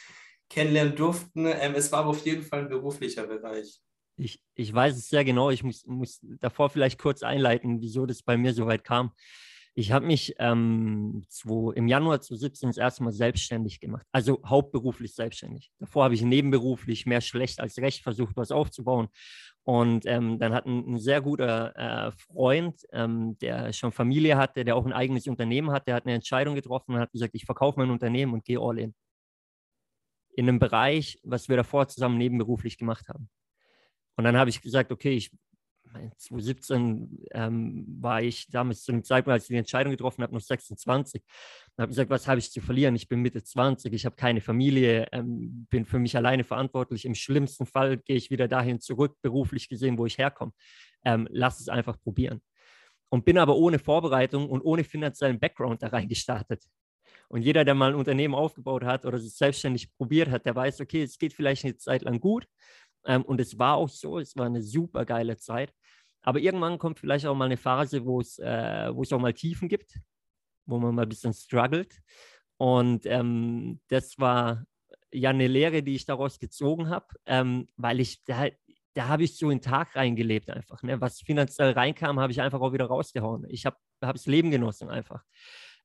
kennenlernen 0.51 0.97
durften. 0.97 1.47
Ähm, 1.47 1.75
es 1.77 1.93
war 1.93 2.01
aber 2.01 2.11
auf 2.11 2.25
jeden 2.27 2.43
Fall 2.43 2.63
ein 2.63 2.69
beruflicher 2.69 3.29
Bereich. 3.29 3.81
Ich, 4.19 4.41
ich 4.55 4.73
weiß 4.73 4.97
es 4.97 5.09
sehr 5.09 5.25
genau. 5.25 5.51
Ich 5.51 5.63
muss, 5.63 5.87
muss 5.87 6.21
davor 6.41 6.71
vielleicht 6.71 6.99
kurz 6.99 7.23
einleiten, 7.23 7.81
wieso 7.81 8.05
das 8.05 8.23
bei 8.23 8.37
mir 8.37 8.53
so 8.53 8.67
weit 8.67 8.85
kam. 8.85 9.13
Ich 9.75 9.93
habe 9.93 10.07
mich 10.07 10.35
ähm, 10.41 11.23
zwei, 11.29 11.73
im 11.77 11.87
Januar 11.87 12.21
2017 12.21 12.71
das 12.71 12.79
erste 12.79 13.05
Mal 13.05 13.13
selbstständig 13.13 13.79
gemacht, 13.79 14.05
also 14.11 14.41
hauptberuflich 14.45 15.15
selbstständig. 15.15 15.71
Davor 15.79 16.03
habe 16.03 16.15
ich 16.15 16.23
nebenberuflich 16.23 17.07
mehr 17.07 17.21
schlecht 17.21 17.61
als 17.61 17.79
recht 17.79 18.03
versucht, 18.03 18.37
was 18.37 18.51
aufzubauen. 18.51 19.07
Und 19.63 20.05
ähm, 20.07 20.41
dann 20.41 20.53
hat 20.53 20.67
ein, 20.67 20.95
ein, 20.95 20.99
sehr 20.99 21.21
guter 21.21 21.77
äh, 21.77 22.11
Freund, 22.11 22.81
ähm, 22.91 23.39
der 23.39 23.73
schon 23.73 23.93
Familie 23.93 24.37
hatte, 24.37 24.65
der 24.65 24.75
auch 24.75 24.85
ein 24.85 24.93
eigenes 24.93 25.29
Unternehmen 25.29 25.71
hat, 25.71 25.87
der 25.87 25.95
hat 25.95 26.07
eine 26.07 26.15
Entscheidung 26.15 26.57
getroffen 26.57 26.95
und 26.95 27.01
hat 27.01 27.13
gesagt, 27.13 27.37
ich 27.37 27.45
verkaufe 27.45 27.79
mein 27.79 27.91
Unternehmen 27.91 28.33
und 28.33 28.45
gehe 28.45 28.59
all 28.59 28.81
in. 28.81 28.97
In 30.35 30.49
einem 30.49 30.59
Bereich, 30.59 31.21
was 31.23 31.49
wir 31.49 31.57
davor 31.57 31.87
zusammen 31.87 32.19
nebenberuflich 32.19 32.79
gemacht 32.79 33.09
haben. 33.09 33.29
Und 34.19 34.25
dann 34.25 34.37
habe 34.37 34.51
ich 34.51 34.61
gesagt, 34.61 34.91
okay, 34.91 35.13
ich 35.13 35.31
2017 35.93 37.25
ähm, 37.31 37.87
war 38.01 38.21
ich 38.21 38.49
damals 38.51 38.83
zu 38.83 38.93
dem 38.93 39.05
Zeitpunkt, 39.05 39.35
als 39.35 39.45
ich 39.45 39.49
die 39.49 39.57
Entscheidung 39.57 39.93
getroffen 39.93 40.23
habe, 40.23 40.35
noch 40.35 40.41
26. 40.41 41.23
Und 41.23 41.83
habe 41.83 41.89
gesagt, 41.89 42.11
was 42.11 42.27
habe 42.27 42.41
ich 42.41 42.51
zu 42.51 42.61
verlieren? 42.61 42.97
Ich 42.97 43.09
bin 43.09 43.21
Mitte 43.23 43.43
20, 43.43 43.93
ich 43.93 44.05
habe 44.05 44.17
keine 44.17 44.41
Familie, 44.41 45.07
ähm, 45.13 45.67
bin 45.71 45.85
für 45.85 46.01
mich 46.01 46.17
alleine 46.17 46.43
verantwortlich. 46.43 47.05
Im 47.05 47.15
schlimmsten 47.15 47.65
Fall 47.65 47.99
gehe 47.99 48.17
ich 48.17 48.31
wieder 48.31 48.49
dahin 48.49 48.81
zurück, 48.81 49.17
beruflich 49.23 49.69
gesehen, 49.69 49.97
wo 49.99 50.05
ich 50.05 50.19
herkomme. 50.19 50.53
Ähm, 51.05 51.29
lass 51.31 51.61
es 51.61 51.69
einfach 51.69 51.99
probieren. 52.01 52.43
Und 53.11 53.25
bin 53.25 53.39
aber 53.39 53.57
ohne 53.57 53.79
Vorbereitung 53.79 54.51
und 54.51 54.63
ohne 54.63 54.83
finanziellen 54.83 55.39
Background 55.39 55.83
da 55.83 55.89
reingestartet. 55.89 56.65
Und 57.29 57.43
jeder, 57.43 57.65
der 57.65 57.75
mal 57.75 57.91
ein 57.91 57.95
Unternehmen 57.95 58.35
aufgebaut 58.35 58.85
hat 58.85 59.07
oder 59.07 59.19
sich 59.19 59.35
selbstständig 59.35 59.95
probiert 59.97 60.31
hat, 60.31 60.45
der 60.45 60.55
weiß, 60.55 60.81
okay, 60.81 61.03
es 61.03 61.19
geht 61.19 61.33
vielleicht 61.33 61.65
eine 61.65 61.77
Zeit 61.77 62.03
lang 62.03 62.21
gut, 62.21 62.47
ähm, 63.05 63.23
und 63.23 63.41
es 63.41 63.59
war 63.59 63.77
auch 63.77 63.89
so, 63.89 64.19
es 64.19 64.37
war 64.37 64.47
eine 64.47 64.63
super 64.63 65.05
geile 65.05 65.37
Zeit. 65.37 65.73
Aber 66.23 66.41
irgendwann 66.41 66.79
kommt 66.79 66.99
vielleicht 66.99 67.27
auch 67.27 67.35
mal 67.35 67.47
eine 67.47 67.57
Phase, 67.57 68.05
wo 68.05 68.21
es, 68.21 68.39
äh, 68.39 68.95
wo 68.95 69.03
es 69.03 69.13
auch 69.13 69.21
mal 69.21 69.33
Tiefen 69.33 69.69
gibt, 69.69 69.99
wo 70.67 70.79
man 70.79 70.95
mal 70.95 71.03
ein 71.03 71.09
bisschen 71.09 71.33
struggelt. 71.33 71.97
Und 72.59 73.07
ähm, 73.07 73.81
das 73.89 74.19
war 74.19 74.65
ja 75.13 75.31
eine 75.31 75.47
Lehre, 75.47 75.83
die 75.83 75.95
ich 75.95 76.05
daraus 76.05 76.39
gezogen 76.39 76.91
habe, 76.91 77.07
ähm, 77.27 77.69
weil 77.77 78.01
ich 78.01 78.25
da, 78.25 78.49
da 78.95 79.09
habe 79.09 79.25
ich 79.25 79.37
so 79.37 79.51
in 79.51 79.59
den 79.59 79.63
Tag 79.63 79.95
reingelebt 79.95 80.51
einfach. 80.51 80.83
Ne? 80.83 81.01
Was 81.01 81.21
finanziell 81.21 81.73
reinkam, 81.73 82.19
habe 82.19 82.33
ich 82.33 82.41
einfach 82.41 82.61
auch 82.61 82.73
wieder 82.73 82.87
rausgehauen. 82.87 83.47
Ich 83.49 83.65
habe 83.65 83.77
hab 84.03 84.15
das 84.17 84.27
Leben 84.27 84.51
genossen 84.51 84.91
einfach. 84.91 85.23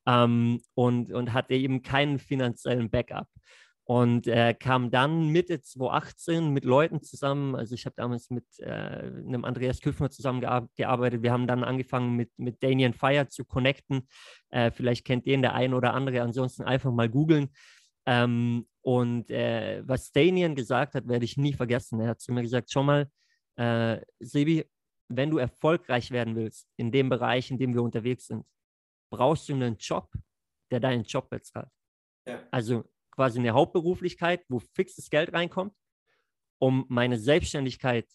Ähm, 0.05 0.61
und, 0.73 1.13
und 1.13 1.31
hatte 1.31 1.53
eben 1.53 1.83
keinen 1.83 2.19
finanziellen 2.19 2.89
Backup. 2.89 3.29
Und 3.85 4.27
äh, 4.27 4.53
kam 4.53 4.91
dann 4.91 5.27
Mitte 5.27 5.59
2018 5.61 6.51
mit 6.51 6.63
Leuten 6.63 7.01
zusammen. 7.01 7.55
Also 7.55 7.75
ich 7.75 7.85
habe 7.85 7.95
damals 7.97 8.29
mit 8.29 8.45
äh, 8.59 8.69
einem 8.69 9.43
Andreas 9.43 9.81
Küffner 9.81 10.09
zusammengearbeitet. 10.09 11.21
Wir 11.21 11.33
haben 11.33 11.47
dann 11.47 11.65
angefangen 11.65 12.15
mit, 12.15 12.31
mit 12.37 12.63
Daniel 12.63 12.93
Fire 12.93 13.27
zu 13.27 13.43
connecten. 13.43 14.07
Äh, 14.51 14.71
vielleicht 14.71 15.05
kennt 15.05 15.25
den 15.25 15.41
der 15.41 15.53
ein 15.53 15.73
oder 15.73 15.93
andere. 15.93 16.21
Ansonsten 16.21 16.63
einfach 16.63 16.93
mal 16.93 17.09
googeln. 17.09 17.49
Ähm, 18.05 18.67
und 18.81 19.29
äh, 19.31 19.81
was 19.85 20.11
Daniel 20.11 20.55
gesagt 20.55 20.95
hat, 20.95 21.07
werde 21.07 21.25
ich 21.25 21.35
nie 21.35 21.53
vergessen. 21.53 21.99
Er 21.99 22.09
hat 22.09 22.21
zu 22.21 22.31
mir 22.31 22.41
gesagt, 22.41 22.71
schon 22.71 22.85
mal, 22.85 23.09
äh, 23.57 23.99
Sebi, 24.19 24.65
wenn 25.09 25.29
du 25.29 25.37
erfolgreich 25.37 26.11
werden 26.11 26.35
willst 26.35 26.69
in 26.77 26.91
dem 26.91 27.09
Bereich, 27.09 27.51
in 27.51 27.57
dem 27.57 27.73
wir 27.73 27.83
unterwegs 27.83 28.27
sind, 28.27 28.45
brauchst 29.11 29.47
du 29.47 29.53
einen 29.53 29.75
Job, 29.77 30.09
der 30.71 30.79
deinen 30.79 31.03
Job 31.03 31.29
bezahlt. 31.29 31.69
Ja. 32.25 32.41
Also 32.51 32.85
quasi 33.15 33.39
eine 33.39 33.51
Hauptberuflichkeit, 33.51 34.43
wo 34.49 34.59
fixes 34.59 35.09
Geld 35.09 35.33
reinkommt, 35.33 35.73
um 36.59 36.85
meine 36.89 37.17
Selbstständigkeit 37.17 38.07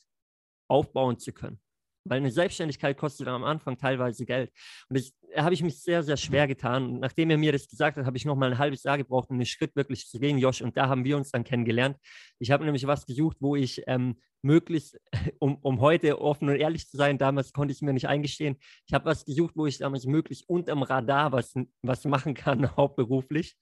aufbauen 0.68 1.18
zu 1.18 1.32
können. 1.32 1.60
Weil 2.04 2.18
eine 2.18 2.30
Selbstständigkeit 2.30 2.96
kostet 2.96 3.28
am 3.28 3.44
Anfang 3.44 3.76
teilweise 3.76 4.24
Geld. 4.24 4.50
Und 4.88 4.98
da 5.34 5.44
habe 5.44 5.54
ich 5.54 5.62
mich 5.62 5.82
sehr, 5.82 6.02
sehr 6.02 6.16
schwer 6.16 6.46
getan. 6.46 6.86
Und 6.86 7.00
nachdem 7.00 7.28
er 7.30 7.38
mir 7.38 7.52
das 7.52 7.68
gesagt 7.68 7.98
hat, 7.98 8.06
habe 8.06 8.16
ich 8.16 8.24
noch 8.24 8.36
mal 8.36 8.50
ein 8.50 8.58
halbes 8.58 8.82
Jahr 8.82 8.96
gebraucht, 8.96 9.28
um 9.30 9.38
den 9.38 9.46
Schritt 9.46 9.76
wirklich 9.76 10.08
zu 10.08 10.18
gehen, 10.18 10.38
Josh. 10.38 10.62
Und 10.62 10.76
da 10.76 10.88
haben 10.88 11.04
wir 11.04 11.16
uns 11.16 11.30
dann 11.30 11.44
kennengelernt. 11.44 11.98
Ich 12.38 12.50
habe 12.50 12.64
nämlich 12.64 12.86
was 12.86 13.04
gesucht, 13.04 13.36
wo 13.40 13.56
ich 13.56 13.82
ähm, 13.86 14.18
möglichst, 14.42 14.98
um, 15.38 15.56
um 15.56 15.80
heute 15.80 16.20
offen 16.20 16.48
und 16.48 16.56
ehrlich 16.56 16.88
zu 16.88 16.96
sein, 16.96 17.18
damals 17.18 17.52
konnte 17.52 17.72
ich 17.72 17.82
mir 17.82 17.92
nicht 17.92 18.08
eingestehen. 18.08 18.56
Ich 18.86 18.94
habe 18.94 19.06
was 19.06 19.24
gesucht, 19.24 19.54
wo 19.56 19.66
ich 19.66 19.78
damals 19.78 20.06
möglichst 20.06 20.48
unterm 20.48 20.82
Radar 20.82 21.32
was, 21.32 21.54
was 21.82 22.04
machen 22.04 22.34
kann, 22.34 22.70
hauptberuflich. 22.76 23.56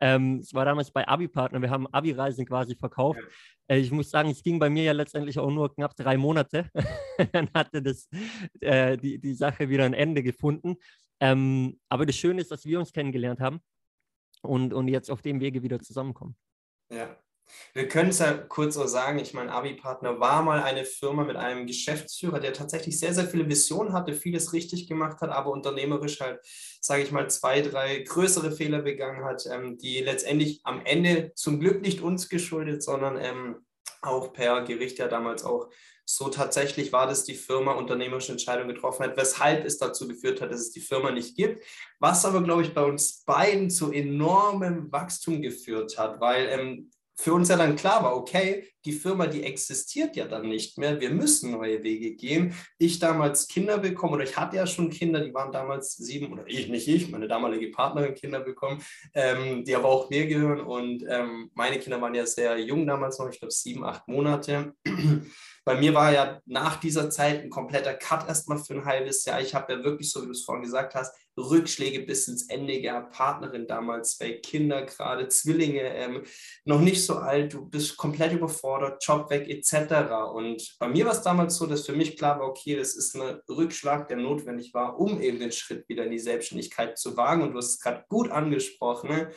Ähm, 0.00 0.38
es 0.38 0.54
war 0.54 0.64
damals 0.64 0.90
bei 0.90 1.06
Abi-Partner, 1.06 1.60
wir 1.62 1.70
haben 1.70 1.86
Abi-Reisen 1.88 2.46
quasi 2.46 2.74
verkauft. 2.74 3.20
Äh, 3.68 3.78
ich 3.78 3.90
muss 3.90 4.10
sagen, 4.10 4.30
es 4.30 4.42
ging 4.42 4.58
bei 4.58 4.70
mir 4.70 4.84
ja 4.84 4.92
letztendlich 4.92 5.38
auch 5.38 5.50
nur 5.50 5.74
knapp 5.74 5.96
drei 5.96 6.16
Monate. 6.16 6.68
Dann 7.32 7.48
hatte 7.54 7.82
das, 7.82 8.08
äh, 8.60 8.96
die, 8.96 9.18
die 9.18 9.34
Sache 9.34 9.68
wieder 9.68 9.84
ein 9.84 9.94
Ende 9.94 10.22
gefunden. 10.22 10.76
Ähm, 11.20 11.78
aber 11.88 12.04
das 12.04 12.16
Schöne 12.16 12.40
ist, 12.40 12.50
dass 12.50 12.64
wir 12.64 12.78
uns 12.78 12.92
kennengelernt 12.92 13.40
haben 13.40 13.60
und, 14.42 14.74
und 14.74 14.88
jetzt 14.88 15.10
auf 15.10 15.22
dem 15.22 15.40
Wege 15.40 15.62
wieder 15.62 15.78
zusammenkommen. 15.78 16.36
Ja, 16.90 17.16
wir 17.74 17.88
können 17.88 18.10
es 18.10 18.18
ja 18.18 18.32
kurz 18.32 18.74
so 18.74 18.86
sagen, 18.86 19.18
ich 19.18 19.34
meine, 19.34 19.52
Abi-Partner 19.52 20.20
war 20.20 20.42
mal 20.42 20.62
eine 20.62 20.84
Firma 20.84 21.24
mit 21.24 21.36
einem 21.36 21.66
Geschäftsführer, 21.66 22.40
der 22.40 22.52
tatsächlich 22.52 22.98
sehr, 22.98 23.14
sehr 23.14 23.26
viele 23.26 23.48
Visionen 23.48 23.92
hatte, 23.92 24.14
vieles 24.14 24.52
richtig 24.52 24.88
gemacht 24.88 25.20
hat, 25.20 25.30
aber 25.30 25.50
unternehmerisch 25.50 26.20
halt, 26.20 26.40
sage 26.80 27.02
ich 27.02 27.12
mal, 27.12 27.30
zwei, 27.30 27.62
drei 27.62 28.00
größere 28.00 28.52
Fehler 28.52 28.82
begangen 28.82 29.24
hat, 29.24 29.46
ähm, 29.46 29.78
die 29.78 30.00
letztendlich 30.00 30.60
am 30.64 30.84
Ende 30.84 31.32
zum 31.34 31.60
Glück 31.60 31.82
nicht 31.82 32.00
uns 32.00 32.28
geschuldet, 32.28 32.82
sondern 32.82 33.16
ähm, 33.18 33.56
auch 34.02 34.32
per 34.32 34.62
Gericht 34.62 34.98
ja 34.98 35.08
damals 35.08 35.44
auch 35.44 35.68
so 36.04 36.28
tatsächlich 36.28 36.92
war, 36.92 37.06
dass 37.06 37.24
die 37.24 37.34
Firma 37.34 37.72
unternehmerische 37.72 38.32
Entscheidungen 38.32 38.74
getroffen 38.74 39.04
hat, 39.04 39.16
weshalb 39.16 39.64
es 39.64 39.78
dazu 39.78 40.08
geführt 40.08 40.40
hat, 40.40 40.50
dass 40.50 40.60
es 40.60 40.72
die 40.72 40.80
Firma 40.80 41.10
nicht 41.10 41.36
gibt. 41.36 41.64
Was 42.00 42.24
aber, 42.24 42.42
glaube 42.42 42.62
ich, 42.62 42.74
bei 42.74 42.82
uns 42.82 43.24
beiden 43.24 43.70
zu 43.70 43.92
enormem 43.92 44.90
Wachstum 44.90 45.40
geführt 45.40 45.96
hat, 45.98 46.20
weil 46.20 46.48
ähm, 46.48 46.90
für 47.16 47.34
uns 47.34 47.48
ja 47.48 47.56
dann 47.56 47.76
klar 47.76 48.02
war, 48.02 48.16
okay, 48.16 48.68
die 48.84 48.92
Firma, 48.92 49.26
die 49.26 49.44
existiert 49.44 50.16
ja 50.16 50.26
dann 50.26 50.48
nicht 50.48 50.76
mehr. 50.78 51.00
Wir 51.00 51.10
müssen 51.10 51.52
neue 51.52 51.82
Wege 51.82 52.14
gehen. 52.14 52.54
Ich 52.78 52.98
damals 52.98 53.46
Kinder 53.46 53.78
bekommen, 53.78 54.14
oder 54.14 54.24
ich 54.24 54.36
hatte 54.36 54.56
ja 54.56 54.66
schon 54.66 54.90
Kinder, 54.90 55.20
die 55.20 55.32
waren 55.32 55.52
damals 55.52 55.92
sieben, 55.96 56.32
oder 56.32 56.44
ich, 56.46 56.68
nicht 56.68 56.88
ich, 56.88 57.08
meine 57.10 57.28
damalige 57.28 57.70
Partnerin 57.70 58.14
Kinder 58.14 58.40
bekommen, 58.40 58.82
ähm, 59.14 59.64
die 59.64 59.74
aber 59.76 59.88
auch 59.88 60.10
mir 60.10 60.26
gehören. 60.26 60.60
Und 60.60 61.04
ähm, 61.08 61.50
meine 61.54 61.78
Kinder 61.78 62.00
waren 62.00 62.14
ja 62.14 62.26
sehr 62.26 62.58
jung 62.58 62.86
damals 62.86 63.18
noch, 63.18 63.30
ich 63.30 63.38
glaube 63.38 63.52
sieben, 63.52 63.84
acht 63.84 64.08
Monate. 64.08 64.74
Bei 65.64 65.76
mir 65.76 65.94
war 65.94 66.12
ja 66.12 66.40
nach 66.44 66.80
dieser 66.80 67.08
Zeit 67.08 67.40
ein 67.42 67.50
kompletter 67.50 67.94
Cut 67.94 68.26
erstmal 68.26 68.58
für 68.58 68.74
ein 68.74 68.84
halbes 68.84 69.24
Jahr. 69.24 69.40
Ich 69.40 69.54
habe 69.54 69.72
ja 69.72 69.84
wirklich, 69.84 70.10
so 70.10 70.22
wie 70.22 70.26
du 70.26 70.32
es 70.32 70.44
vorhin 70.44 70.64
gesagt 70.64 70.96
hast, 70.96 71.14
Rückschläge 71.38 72.00
bis 72.00 72.26
ins 72.26 72.48
Ende 72.48 72.80
gehabt. 72.80 73.12
Partnerin 73.12 73.66
damals, 73.66 74.16
zwei 74.16 74.32
Kinder 74.32 74.82
gerade, 74.82 75.28
Zwillinge, 75.28 75.82
ähm, 75.82 76.24
noch 76.64 76.80
nicht 76.80 77.04
so 77.04 77.16
alt, 77.16 77.54
du 77.54 77.64
bist 77.64 77.96
komplett 77.96 78.32
überfordert, 78.32 79.04
Job 79.04 79.30
weg 79.30 79.48
etc. 79.48 80.32
Und 80.34 80.76
bei 80.80 80.88
mir 80.88 81.04
war 81.04 81.12
es 81.12 81.22
damals 81.22 81.56
so, 81.56 81.66
dass 81.66 81.86
für 81.86 81.94
mich 81.94 82.16
klar 82.16 82.40
war, 82.40 82.48
okay, 82.48 82.76
das 82.76 82.94
ist 82.94 83.14
ein 83.14 83.40
Rückschlag, 83.48 84.08
der 84.08 84.16
notwendig 84.16 84.74
war, 84.74 84.98
um 84.98 85.20
eben 85.22 85.38
den 85.38 85.52
Schritt 85.52 85.88
wieder 85.88 86.04
in 86.04 86.10
die 86.10 86.18
Selbstständigkeit 86.18 86.98
zu 86.98 87.16
wagen. 87.16 87.42
Und 87.42 87.52
du 87.52 87.58
hast 87.58 87.70
es 87.70 87.80
gerade 87.80 88.04
gut 88.08 88.30
angesprochen. 88.30 89.10
Ne? 89.10 89.30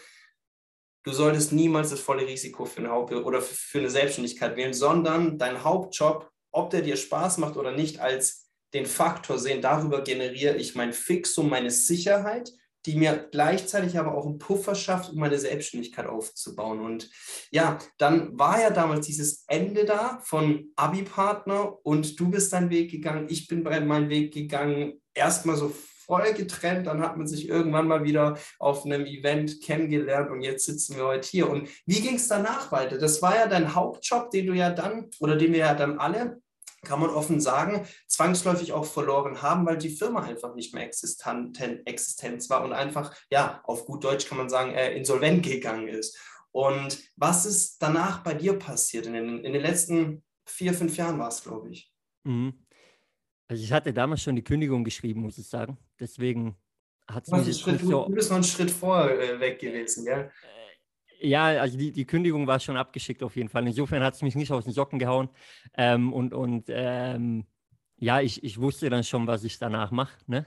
Du 1.06 1.12
solltest 1.14 1.54
niemals 1.54 1.92
das 1.92 2.00
volle 2.00 2.28
Risiko 2.28 2.66
für 2.66 2.80
eine 2.80 2.90
Haupt- 2.90 3.14
oder 3.14 3.42
für 3.42 3.80
eine 3.80 3.90
Selbstständigkeit 3.90 4.56
wählen, 4.58 4.74
sondern 4.74 5.38
dein 5.38 5.64
Hauptjob, 5.64 6.30
ob 6.52 6.70
der 6.72 6.82
dir 6.82 6.98
Spaß 6.98 7.38
macht 7.38 7.58
oder 7.58 7.72
nicht, 7.72 8.00
als 8.00 8.50
den 8.74 8.86
Faktor 8.86 9.40
sehen. 9.40 9.62
Darüber 9.62 10.02
generiere 10.02 10.58
ich 10.58 10.76
mein 10.76 10.94
Fixum, 10.94 11.50
meine 11.50 11.72
Sicherheit, 11.72 12.52
die 12.86 12.96
mir 12.96 13.30
gleichzeitig 13.32 13.98
aber 13.98 14.16
auch 14.16 14.26
einen 14.26 14.38
Puffer 14.38 14.76
schafft, 14.76 15.12
um 15.12 15.20
meine 15.20 15.40
Selbstständigkeit 15.40 16.06
aufzubauen. 16.06 16.82
Und 16.82 17.10
ja, 17.52 17.80
dann 17.98 18.38
war 18.38 18.62
ja 18.62 18.70
damals 18.70 19.06
dieses 19.08 19.44
Ende 19.48 19.86
da 19.86 20.20
von 20.24 20.72
Abi-Partner 20.76 21.78
und 21.84 22.20
du 22.20 22.30
bist 22.30 22.54
deinen 22.54 22.70
Weg 22.70 22.92
gegangen, 22.92 23.28
ich 23.30 23.48
bin 23.48 23.64
meinen 23.64 24.10
Weg 24.10 24.34
gegangen, 24.34 25.02
erstmal 25.14 25.56
so 25.56 25.74
voll 26.06 26.34
getrennt. 26.34 26.88
Dann 26.88 27.02
hat 27.02 27.18
man 27.18 27.28
sich 27.28 27.50
irgendwann 27.50 27.88
mal 27.88 28.04
wieder 28.04 28.38
auf 28.60 28.86
einem 28.86 29.06
Event 29.06 29.62
kennengelernt 29.62 30.32
und 30.32 30.42
jetzt 30.42 30.66
sitzen 30.66 30.96
wir 30.98 31.06
heute 31.06 31.28
hier. 31.28 31.50
Und 31.50 31.70
wie 31.86 32.02
ging 32.02 32.16
es 32.16 32.28
danach 32.28 32.72
weiter? 32.72 32.98
Das 32.98 33.22
war 33.22 33.36
ja 33.36 33.48
dein 33.48 33.76
Hauptjob, 33.76 34.32
den 34.32 34.48
du 34.48 34.54
ja 34.54 34.70
dann 34.70 35.10
oder 35.20 35.36
den 35.36 35.52
wir 35.52 35.60
ja 35.60 35.74
dann 35.74 36.00
alle 36.00 36.42
kann 36.86 37.00
man 37.00 37.10
offen 37.10 37.42
sagen, 37.42 37.86
zwangsläufig 38.08 38.72
auch 38.72 38.86
verloren 38.86 39.42
haben, 39.42 39.66
weil 39.66 39.78
die 39.78 39.90
Firma 39.90 40.22
einfach 40.22 40.56
nicht 40.56 40.74
mehr 40.74 40.84
existent, 40.84 41.60
war 42.50 42.64
und 42.64 42.74
einfach, 42.74 43.14
ja, 43.30 43.62
auf 43.64 43.86
gut 43.86 44.04
Deutsch 44.04 44.28
kann 44.28 44.38
man 44.38 44.50
sagen, 44.50 44.74
äh, 44.74 44.96
insolvent 44.96 45.44
gegangen 45.44 45.88
ist. 45.88 46.18
Und 46.52 47.00
was 47.18 47.46
ist 47.46 47.82
danach 47.82 48.24
bei 48.24 48.34
dir 48.34 48.58
passiert? 48.58 49.08
In 49.08 49.14
den, 49.14 49.44
in 49.44 49.52
den 49.52 49.62
letzten 49.62 50.24
vier, 50.46 50.74
fünf 50.74 50.96
Jahren 50.96 51.20
war 51.20 51.28
es, 51.28 51.44
glaube 51.44 51.70
ich. 51.70 51.92
Mhm. 52.24 52.65
Also 53.48 53.64
ich 53.64 53.72
hatte 53.72 53.94
damals 53.94 54.24
schon 54.24 54.36
die 54.36 54.44
Kündigung 54.44 54.84
geschrieben, 54.84 55.22
muss 55.22 55.38
ich 55.38 55.48
sagen. 55.48 55.78
Deswegen 56.00 56.56
hat 57.08 57.28
es 57.28 57.32
mich 57.32 57.58
Schritt, 57.58 57.82
so... 57.82 58.06
Du 58.06 58.14
bist 58.14 58.30
noch 58.30 58.38
einen 58.38 58.44
Schritt 58.44 58.72
vorher 58.72 59.20
äh, 59.20 59.40
weg 59.40 59.60
gewesen, 59.60 60.06
gell? 60.06 60.32
Äh, 61.22 61.28
ja, 61.28 61.46
also 61.46 61.78
die, 61.78 61.92
die 61.92 62.06
Kündigung 62.06 62.48
war 62.48 62.60
schon 62.60 62.78
abgeschickt 62.78 63.22
auf 63.24 63.36
jeden 63.36 63.50
Fall. 63.50 63.66
Insofern 63.68 64.04
hat 64.04 64.16
es 64.16 64.22
mich 64.22 64.36
nicht 64.36 64.52
aus 64.52 64.66
den 64.66 64.74
Socken 64.74 65.00
gehauen. 65.00 65.30
Ähm, 65.76 66.12
und 66.12 66.34
und 66.34 66.66
ähm, 66.70 67.46
ja, 67.98 68.22
ich, 68.22 68.44
ich 68.44 68.60
wusste 68.60 68.90
dann 68.90 69.04
schon, 69.04 69.28
was 69.28 69.44
ich 69.44 69.58
danach 69.60 69.92
mache. 69.92 70.18
Ne? 70.28 70.46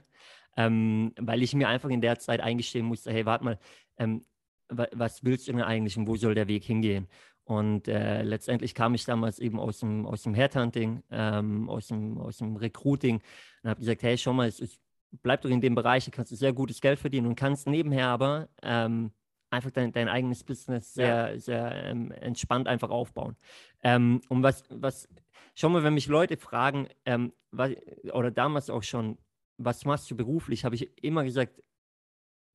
Ähm, 0.57 1.13
weil 1.19 1.43
ich 1.43 1.55
mir 1.55 1.69
einfach 1.69 1.89
in 1.89 2.01
der 2.01 2.19
Zeit 2.19 2.41
eingestehen 2.41 2.87
musste, 2.87 3.13
hey, 3.13 3.25
warte 3.25 3.45
mal, 3.45 3.59
ähm, 3.97 4.25
was 4.69 5.25
willst 5.25 5.49
du 5.49 5.53
denn 5.53 5.63
eigentlich 5.63 5.97
und 5.97 6.07
wo 6.07 6.17
soll 6.17 6.35
der 6.35 6.49
Weg 6.49 6.65
hingehen? 6.65 7.09
Und 7.49 7.89
äh, 7.89 8.23
letztendlich 8.25 8.75
kam 8.75 8.93
ich 8.93 9.07
damals 9.07 9.39
eben 9.39 9.59
aus 9.59 9.79
dem, 9.79 10.05
aus 10.05 10.23
dem 10.23 10.35
Headhunting, 10.35 11.03
ähm, 11.11 11.71
aus, 11.71 11.87
dem, 11.87 12.19
aus 12.19 12.37
dem 12.37 12.57
Recruiting 12.57 13.23
und 13.63 13.71
habe 13.71 13.81
gesagt, 13.81 14.03
hey, 14.03 14.19
schau 14.19 14.35
mal, 14.35 14.49
ich, 14.51 14.79
bleib 15.23 15.41
doch 15.41 15.49
in 15.49 15.63
dem 15.63 15.75
Bereich, 15.75 16.05
du 16.05 16.11
kannst 16.11 16.37
sehr 16.37 16.53
gutes 16.53 16.83
Geld 16.83 16.99
verdienen 16.99 17.27
und 17.27 17.37
kannst 17.37 17.67
nebenher 17.67 18.09
aber 18.09 18.51
ähm, 18.61 19.13
einfach 19.49 19.71
dein, 19.71 19.93
dein 19.93 20.11
eigenes 20.11 20.45
Business 20.45 20.93
sehr, 20.93 21.33
ja. 21.33 21.39
sehr 21.39 21.85
ähm, 21.87 22.13
entspannt 22.13 22.69
einfach 22.69 22.91
aufbauen. 22.91 23.35
Ähm, 23.83 24.21
und 24.29 24.43
was, 24.43 24.65
was, 24.69 25.09
schau 25.55 25.71
mal, 25.71 25.83
wenn 25.85 25.95
mich 25.95 26.07
Leute 26.07 26.37
fragen, 26.37 26.87
ähm, 27.07 27.33
was, 27.51 27.71
oder 28.13 28.31
damals 28.31 28.69
auch 28.69 28.83
schon, 28.83 29.17
was 29.57 29.87
machst 29.87 30.11
du 30.11 30.17
beruflich, 30.17 30.67
habe 30.67 30.75
ich 30.75 31.03
immer 31.03 31.25
gesagt, 31.25 31.63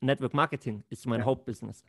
Network 0.01 0.35
Marketing 0.35 0.83
ist 0.91 1.07
mein 1.07 1.21
ja. 1.21 1.25
Hauptbusiness. 1.25 1.83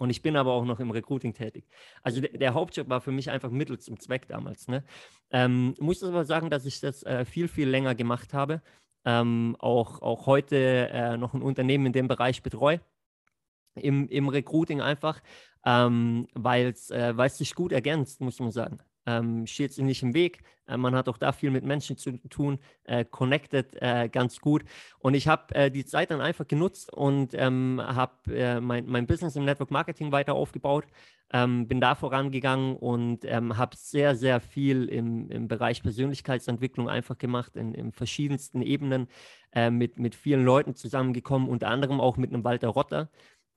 Und 0.00 0.08
ich 0.08 0.22
bin 0.22 0.34
aber 0.34 0.52
auch 0.52 0.64
noch 0.64 0.80
im 0.80 0.90
Recruiting 0.90 1.34
tätig. 1.34 1.68
Also 2.02 2.22
der, 2.22 2.30
der 2.30 2.54
Hauptjob 2.54 2.88
war 2.88 3.02
für 3.02 3.12
mich 3.12 3.30
einfach 3.30 3.50
Mittel 3.50 3.78
zum 3.78 4.00
Zweck 4.00 4.26
damals. 4.28 4.66
Ne? 4.66 4.82
Ähm, 5.30 5.74
muss 5.78 6.02
aber 6.02 6.24
sagen, 6.24 6.48
dass 6.48 6.64
ich 6.64 6.80
das 6.80 7.02
äh, 7.02 7.26
viel, 7.26 7.48
viel 7.48 7.68
länger 7.68 7.94
gemacht 7.94 8.32
habe. 8.32 8.62
Ähm, 9.04 9.56
auch, 9.58 10.00
auch 10.00 10.24
heute 10.24 10.88
äh, 10.88 11.18
noch 11.18 11.34
ein 11.34 11.42
Unternehmen 11.42 11.84
in 11.84 11.92
dem 11.92 12.08
Bereich 12.08 12.42
betreue. 12.42 12.80
Im, 13.74 14.08
im 14.08 14.30
Recruiting 14.30 14.80
einfach, 14.80 15.20
ähm, 15.66 16.26
weil 16.32 16.68
es 16.68 16.90
äh, 16.90 17.28
sich 17.28 17.54
gut 17.54 17.70
ergänzt, 17.70 18.22
muss 18.22 18.40
man 18.40 18.52
sagen 18.52 18.78
ähm, 19.06 19.46
steht 19.46 19.72
sie 19.72 19.82
nicht 19.82 20.02
im 20.02 20.14
Weg. 20.14 20.42
Äh, 20.66 20.76
man 20.76 20.94
hat 20.94 21.08
auch 21.08 21.18
da 21.18 21.32
viel 21.32 21.50
mit 21.50 21.64
Menschen 21.64 21.96
zu 21.96 22.12
tun, 22.28 22.58
äh, 22.84 23.04
connected 23.04 23.76
äh, 23.80 24.08
ganz 24.10 24.40
gut. 24.40 24.64
Und 24.98 25.14
ich 25.14 25.28
habe 25.28 25.54
äh, 25.54 25.70
die 25.70 25.84
Zeit 25.84 26.10
dann 26.10 26.20
einfach 26.20 26.46
genutzt 26.46 26.92
und 26.92 27.34
ähm, 27.34 27.80
habe 27.82 28.34
äh, 28.34 28.60
mein, 28.60 28.86
mein 28.86 29.06
Business 29.06 29.36
im 29.36 29.44
Network 29.44 29.70
Marketing 29.70 30.12
weiter 30.12 30.34
aufgebaut, 30.34 30.86
ähm, 31.32 31.68
bin 31.68 31.80
da 31.80 31.94
vorangegangen 31.94 32.76
und 32.76 33.24
ähm, 33.24 33.56
habe 33.56 33.76
sehr, 33.76 34.16
sehr 34.16 34.40
viel 34.40 34.86
im, 34.86 35.30
im 35.30 35.48
Bereich 35.48 35.82
Persönlichkeitsentwicklung 35.82 36.88
einfach 36.88 37.18
gemacht, 37.18 37.56
in, 37.56 37.74
in 37.74 37.92
verschiedensten 37.92 38.62
Ebenen, 38.62 39.08
äh, 39.52 39.70
mit, 39.70 39.98
mit 39.98 40.14
vielen 40.14 40.44
Leuten 40.44 40.74
zusammengekommen, 40.74 41.48
unter 41.48 41.68
anderem 41.68 42.00
auch 42.00 42.16
mit 42.16 42.32
einem 42.32 42.44
Walter 42.44 42.68
Rotter. 42.68 43.10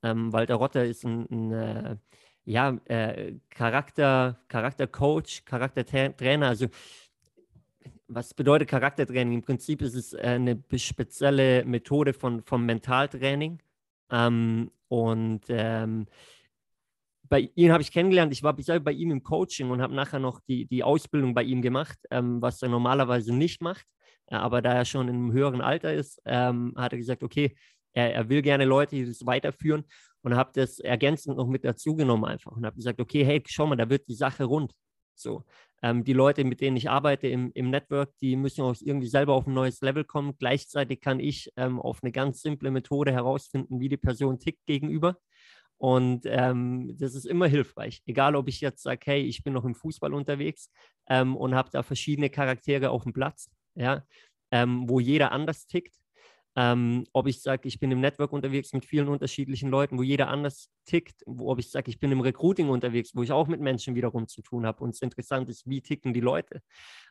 Ähm, 0.03 0.33
Walter 0.33 0.55
Rotter 0.55 0.85
ist 0.85 1.05
ein, 1.05 1.27
ein 1.31 1.99
ja, 2.45 2.77
äh, 2.85 3.35
Charakter, 3.49 4.39
Charaktercoach, 4.47 5.45
Charaktertrainer. 5.45 6.47
Also 6.47 6.67
was 8.07 8.33
bedeutet 8.33 8.69
Charaktertraining? 8.69 9.35
Im 9.35 9.41
Prinzip 9.41 9.81
ist 9.81 9.95
es 9.95 10.13
äh, 10.13 10.21
eine 10.21 10.61
spezielle 10.75 11.65
Methode 11.65 12.13
von, 12.13 12.43
vom 12.43 12.65
Mentaltraining. 12.65 13.59
Ähm, 14.11 14.71
und 14.87 15.41
ähm, 15.49 16.05
bei 17.23 17.49
ihm 17.55 17.71
habe 17.71 17.81
ich 17.81 17.91
kennengelernt, 17.91 18.31
ich 18.31 18.43
war 18.43 18.53
bisher 18.53 18.79
bei 18.79 18.91
ihm 18.91 19.11
im 19.11 19.23
Coaching 19.23 19.71
und 19.71 19.81
habe 19.81 19.95
nachher 19.95 20.19
noch 20.19 20.39
die, 20.41 20.65
die 20.65 20.83
Ausbildung 20.83 21.33
bei 21.33 21.43
ihm 21.43 21.61
gemacht, 21.61 21.97
ähm, 22.11 22.41
was 22.41 22.61
er 22.61 22.69
normalerweise 22.69 23.33
nicht 23.33 23.61
macht. 23.61 23.87
Äh, 24.27 24.35
aber 24.35 24.61
da 24.61 24.73
er 24.73 24.85
schon 24.85 25.07
in 25.07 25.15
einem 25.15 25.31
höheren 25.31 25.61
Alter 25.61 25.93
ist, 25.93 26.21
ähm, 26.25 26.73
hat 26.77 26.91
er 26.91 26.97
gesagt, 26.97 27.23
okay, 27.23 27.55
er, 27.93 28.13
er 28.13 28.29
will 28.29 28.41
gerne 28.41 28.65
Leute, 28.65 28.95
die 28.95 29.05
das 29.05 29.25
weiterführen 29.25 29.85
und 30.21 30.35
habe 30.35 30.51
das 30.53 30.79
ergänzend 30.79 31.37
noch 31.37 31.47
mit 31.47 31.63
dazu 31.63 31.95
genommen 31.95 32.25
einfach 32.25 32.51
und 32.51 32.65
habe 32.65 32.75
gesagt, 32.75 32.99
okay, 32.99 33.23
hey, 33.23 33.43
schau 33.45 33.67
mal, 33.67 33.75
da 33.75 33.89
wird 33.89 34.07
die 34.07 34.15
Sache 34.15 34.45
rund. 34.45 34.73
So, 35.15 35.43
ähm, 35.83 36.03
die 36.03 36.13
Leute, 36.13 36.43
mit 36.43 36.61
denen 36.61 36.77
ich 36.77 36.89
arbeite 36.89 37.27
im, 37.27 37.51
im 37.53 37.69
Network, 37.69 38.17
die 38.21 38.35
müssen 38.35 38.61
auch 38.61 38.75
irgendwie 38.81 39.07
selber 39.07 39.33
auf 39.33 39.45
ein 39.45 39.53
neues 39.53 39.81
Level 39.81 40.05
kommen. 40.05 40.35
Gleichzeitig 40.39 41.01
kann 41.01 41.19
ich 41.19 41.51
ähm, 41.55 41.79
auf 41.79 42.01
eine 42.01 42.11
ganz 42.11 42.41
simple 42.41 42.71
Methode 42.71 43.11
herausfinden, 43.11 43.79
wie 43.79 43.89
die 43.89 43.97
Person 43.97 44.39
tickt 44.39 44.65
gegenüber. 44.65 45.17
Und 45.77 46.25
ähm, 46.25 46.95
das 46.97 47.13
ist 47.13 47.25
immer 47.25 47.47
hilfreich. 47.47 48.01
Egal, 48.05 48.37
ob 48.37 48.47
ich 48.47 48.61
jetzt 48.61 48.83
sage, 48.83 49.01
hey, 49.03 49.21
ich 49.21 49.43
bin 49.43 49.53
noch 49.53 49.65
im 49.65 49.75
Fußball 49.75 50.13
unterwegs 50.13 50.71
ähm, 51.09 51.35
und 51.35 51.53
habe 51.53 51.69
da 51.71 51.83
verschiedene 51.83 52.29
Charaktere 52.29 52.89
auf 52.89 53.03
dem 53.03 53.11
Platz, 53.11 53.51
ja, 53.75 54.03
ähm, 54.51 54.87
wo 54.87 55.01
jeder 55.01 55.33
anders 55.33 55.67
tickt. 55.67 55.93
Ähm, 56.55 57.05
ob 57.13 57.27
ich 57.27 57.41
sage, 57.41 57.67
ich 57.67 57.79
bin 57.79 57.91
im 57.91 57.99
Network 57.99 58.31
unterwegs 58.31 58.73
mit 58.73 58.85
vielen 58.85 59.07
unterschiedlichen 59.07 59.69
Leuten, 59.69 59.97
wo 59.97 60.03
jeder 60.03 60.27
anders 60.27 60.69
tickt, 60.85 61.23
wo, 61.25 61.51
ob 61.51 61.59
ich 61.59 61.71
sage, 61.71 61.89
ich 61.89 61.99
bin 61.99 62.11
im 62.11 62.21
Recruiting 62.21 62.69
unterwegs, 62.69 63.15
wo 63.15 63.23
ich 63.23 63.31
auch 63.31 63.47
mit 63.47 63.59
Menschen 63.59 63.95
wiederum 63.95 64.27
zu 64.27 64.41
tun 64.43 64.65
habe 64.65 64.83
und 64.83 64.91
es 64.91 65.01
interessant 65.01 65.49
ist, 65.49 65.67
wie 65.67 65.81
ticken 65.81 66.13
die 66.13 66.19
Leute. 66.19 66.61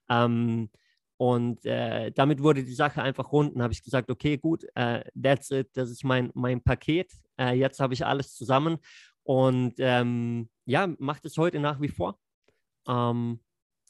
Ähm, 0.08 0.70
und 1.16 1.64
äh, 1.66 2.10
damit 2.10 2.42
wurde 2.42 2.64
die 2.64 2.74
Sache 2.74 3.02
einfach 3.02 3.30
rund. 3.30 3.54
Und 3.54 3.62
habe 3.62 3.72
ich 3.72 3.82
gesagt, 3.82 4.10
okay, 4.10 4.38
gut, 4.38 4.64
äh, 4.74 5.04
that's 5.20 5.50
it, 5.50 5.68
das 5.74 5.90
ist 5.90 6.04
mein, 6.04 6.30
mein 6.34 6.60
Paket. 6.60 7.12
Äh, 7.38 7.54
jetzt 7.54 7.78
habe 7.80 7.94
ich 7.94 8.04
alles 8.04 8.34
zusammen. 8.34 8.78
Und 9.22 9.74
ähm, 9.78 10.48
ja, 10.64 10.88
macht 10.98 11.24
es 11.24 11.36
heute 11.38 11.60
nach 11.60 11.80
wie 11.80 11.88
vor. 11.88 12.18
Ähm, 12.88 13.40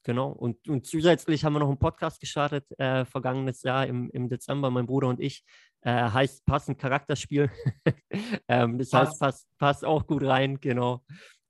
genau. 0.05 0.31
Und, 0.31 0.69
und 0.69 0.87
zusätzlich 0.87 1.45
haben 1.45 1.53
wir 1.53 1.61
noch 1.61 1.69
einen 1.69 1.79
Podcast 1.79 2.21
gestartet, 2.21 2.67
äh, 2.79 3.05
vergangenes 3.05 3.63
Jahr 3.63 3.87
im, 3.87 4.11
im 4.11 4.29
Dezember, 4.29 4.71
mein 4.71 4.87
Bruder 4.87 5.09
und 5.09 5.21
ich. 5.21 5.45
Äh, 5.81 6.11
heißt 6.11 6.45
passend 6.45 6.79
Charakterspiel. 6.79 7.51
ähm, 8.49 8.79
das 8.79 8.93
heißt, 8.93 9.19
passt, 9.19 9.49
passt 9.59 9.85
auch 9.85 10.07
gut 10.07 10.23
rein, 10.23 10.61
genau. 10.61 11.05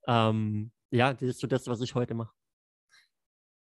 Ähm, 0.07 0.71
ja, 0.91 1.13
das 1.13 1.21
ist 1.21 1.39
so 1.39 1.47
das, 1.47 1.67
was 1.67 1.81
ich 1.81 1.93
heute 1.93 2.15
mache 2.15 2.33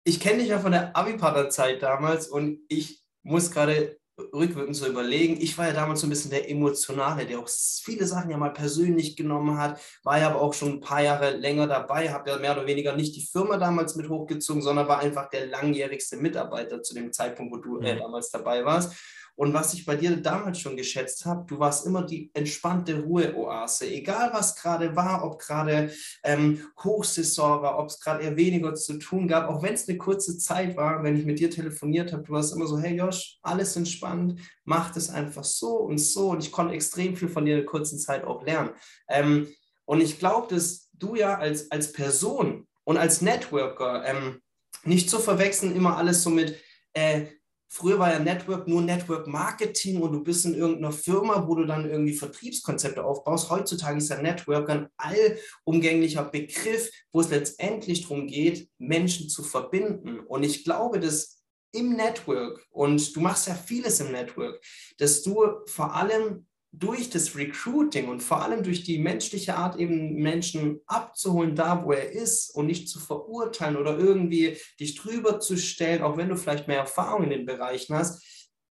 ich 0.05 0.19
kenne 0.19 0.37
dich 0.37 0.49
ja 0.49 0.59
von 0.59 0.71
der 0.71 0.95
Abi-Partner-Zeit 0.95 1.81
damals 1.81 2.27
und 2.27 2.59
ich 2.69 3.03
muss 3.23 3.51
gerade 3.51 3.99
rückwirkend 4.17 4.75
so 4.75 4.87
überlegen. 4.87 5.37
Ich 5.41 5.57
war 5.57 5.67
ja 5.67 5.73
damals 5.73 6.01
so 6.01 6.07
ein 6.07 6.09
bisschen 6.09 6.31
der 6.31 6.49
Emotionale, 6.49 7.25
der 7.25 7.39
auch 7.39 7.49
viele 7.49 8.05
Sachen 8.05 8.29
ja 8.29 8.37
mal 8.37 8.53
persönlich 8.53 9.15
genommen 9.15 9.57
hat, 9.57 9.79
war 10.03 10.19
ja 10.19 10.29
aber 10.29 10.41
auch 10.41 10.53
schon 10.53 10.73
ein 10.73 10.79
paar 10.79 11.01
Jahre 11.01 11.31
länger 11.31 11.67
dabei, 11.67 12.11
habe 12.11 12.29
ja 12.29 12.37
mehr 12.37 12.53
oder 12.53 12.65
weniger 12.65 12.95
nicht 12.95 13.15
die 13.15 13.25
Firma 13.25 13.57
damals 13.57 13.95
mit 13.95 14.09
hochgezogen, 14.09 14.61
sondern 14.61 14.87
war 14.87 14.99
einfach 14.99 15.29
der 15.29 15.47
langjährigste 15.47 16.17
Mitarbeiter 16.17 16.81
zu 16.81 16.93
dem 16.93 17.11
Zeitpunkt, 17.11 17.53
wo 17.53 17.57
du 17.57 17.79
äh, 17.79 17.97
damals 17.97 18.29
dabei 18.29 18.63
warst. 18.63 18.93
Und 19.35 19.53
was 19.53 19.73
ich 19.73 19.85
bei 19.85 19.95
dir 19.95 20.15
damals 20.15 20.59
schon 20.59 20.77
geschätzt 20.77 21.25
habe, 21.25 21.45
du 21.45 21.59
warst 21.59 21.85
immer 21.85 22.03
die 22.03 22.31
entspannte 22.33 23.01
Ruheoase. 23.01 23.87
Egal 23.87 24.31
was 24.33 24.55
gerade 24.55 24.95
war, 24.95 25.25
ob 25.25 25.39
gerade 25.39 25.91
ähm, 26.23 26.59
Hochsaison 26.83 27.61
war, 27.61 27.77
ob 27.77 27.87
es 27.87 27.99
gerade 27.99 28.23
eher 28.23 28.37
weniger 28.37 28.73
zu 28.75 28.97
tun 28.97 29.27
gab, 29.27 29.49
auch 29.49 29.61
wenn 29.61 29.73
es 29.73 29.89
eine 29.89 29.97
kurze 29.97 30.37
Zeit 30.37 30.77
war, 30.77 31.03
wenn 31.03 31.17
ich 31.17 31.25
mit 31.25 31.39
dir 31.39 31.49
telefoniert 31.49 32.13
habe, 32.13 32.23
du 32.23 32.31
warst 32.31 32.55
immer 32.55 32.67
so, 32.67 32.79
hey 32.79 32.95
Josh, 32.95 33.37
alles 33.41 33.75
entspannt, 33.75 34.39
mach 34.63 34.91
das 34.91 35.09
einfach 35.09 35.43
so 35.43 35.77
und 35.77 35.97
so. 35.97 36.29
Und 36.29 36.43
ich 36.43 36.51
konnte 36.51 36.73
extrem 36.73 37.15
viel 37.15 37.29
von 37.29 37.45
dir 37.45 37.55
in 37.55 37.61
der 37.61 37.65
kurzen 37.65 37.99
Zeit 37.99 38.23
auch 38.23 38.43
lernen. 38.43 38.71
Ähm, 39.09 39.47
und 39.83 40.01
ich 40.01 40.17
glaube, 40.17 40.53
dass 40.53 40.89
du 40.93 41.15
ja 41.15 41.37
als, 41.37 41.69
als 41.71 41.91
Person 41.91 42.67
und 42.85 42.97
als 42.97 43.21
Networker 43.21 44.05
ähm, 44.05 44.41
nicht 44.83 45.09
zu 45.09 45.19
verwechseln 45.19 45.75
immer 45.75 45.97
alles 45.97 46.23
so 46.23 46.29
mit, 46.29 46.55
äh, 46.93 47.25
Früher 47.67 47.99
war 47.99 48.11
ja 48.11 48.19
Network 48.19 48.67
nur 48.67 48.81
Network 48.81 49.27
Marketing 49.27 50.01
und 50.01 50.13
du 50.13 50.23
bist 50.23 50.45
in 50.45 50.53
irgendeiner 50.53 50.91
Firma, 50.91 51.47
wo 51.47 51.55
du 51.55 51.65
dann 51.65 51.89
irgendwie 51.89 52.13
Vertriebskonzepte 52.13 53.03
aufbaust. 53.03 53.49
Heutzutage 53.49 53.97
ist 53.97 54.09
ja 54.09 54.21
Network 54.21 54.69
ein 54.69 54.87
allumgänglicher 54.97 56.23
Begriff, 56.23 56.89
wo 57.11 57.21
es 57.21 57.29
letztendlich 57.29 58.03
darum 58.03 58.27
geht, 58.27 58.69
Menschen 58.77 59.29
zu 59.29 59.43
verbinden. 59.43 60.19
Und 60.19 60.43
ich 60.43 60.63
glaube, 60.63 60.99
dass 60.99 61.41
im 61.73 61.95
Network, 61.95 62.65
und 62.71 63.15
du 63.15 63.19
machst 63.19 63.47
ja 63.47 63.55
vieles 63.55 63.99
im 63.99 64.11
Network, 64.11 64.63
dass 64.97 65.21
du 65.23 65.45
vor 65.65 65.93
allem 65.93 66.47
durch 66.79 67.09
das 67.09 67.35
Recruiting 67.35 68.07
und 68.09 68.21
vor 68.21 68.41
allem 68.41 68.63
durch 68.63 68.83
die 68.83 68.97
menschliche 68.97 69.55
Art, 69.55 69.77
eben 69.77 70.15
Menschen 70.15 70.81
abzuholen, 70.87 71.55
da 71.55 71.83
wo 71.85 71.91
er 71.91 72.11
ist 72.11 72.49
und 72.55 72.67
nicht 72.67 72.89
zu 72.89 72.99
verurteilen 72.99 73.77
oder 73.77 73.97
irgendwie 73.97 74.57
dich 74.79 74.95
drüber 74.95 75.39
zu 75.39 75.57
stellen, 75.57 76.03
auch 76.03 76.17
wenn 76.17 76.29
du 76.29 76.37
vielleicht 76.37 76.67
mehr 76.67 76.79
Erfahrung 76.79 77.23
in 77.23 77.29
den 77.29 77.45
Bereichen 77.45 77.95
hast. 77.95 78.23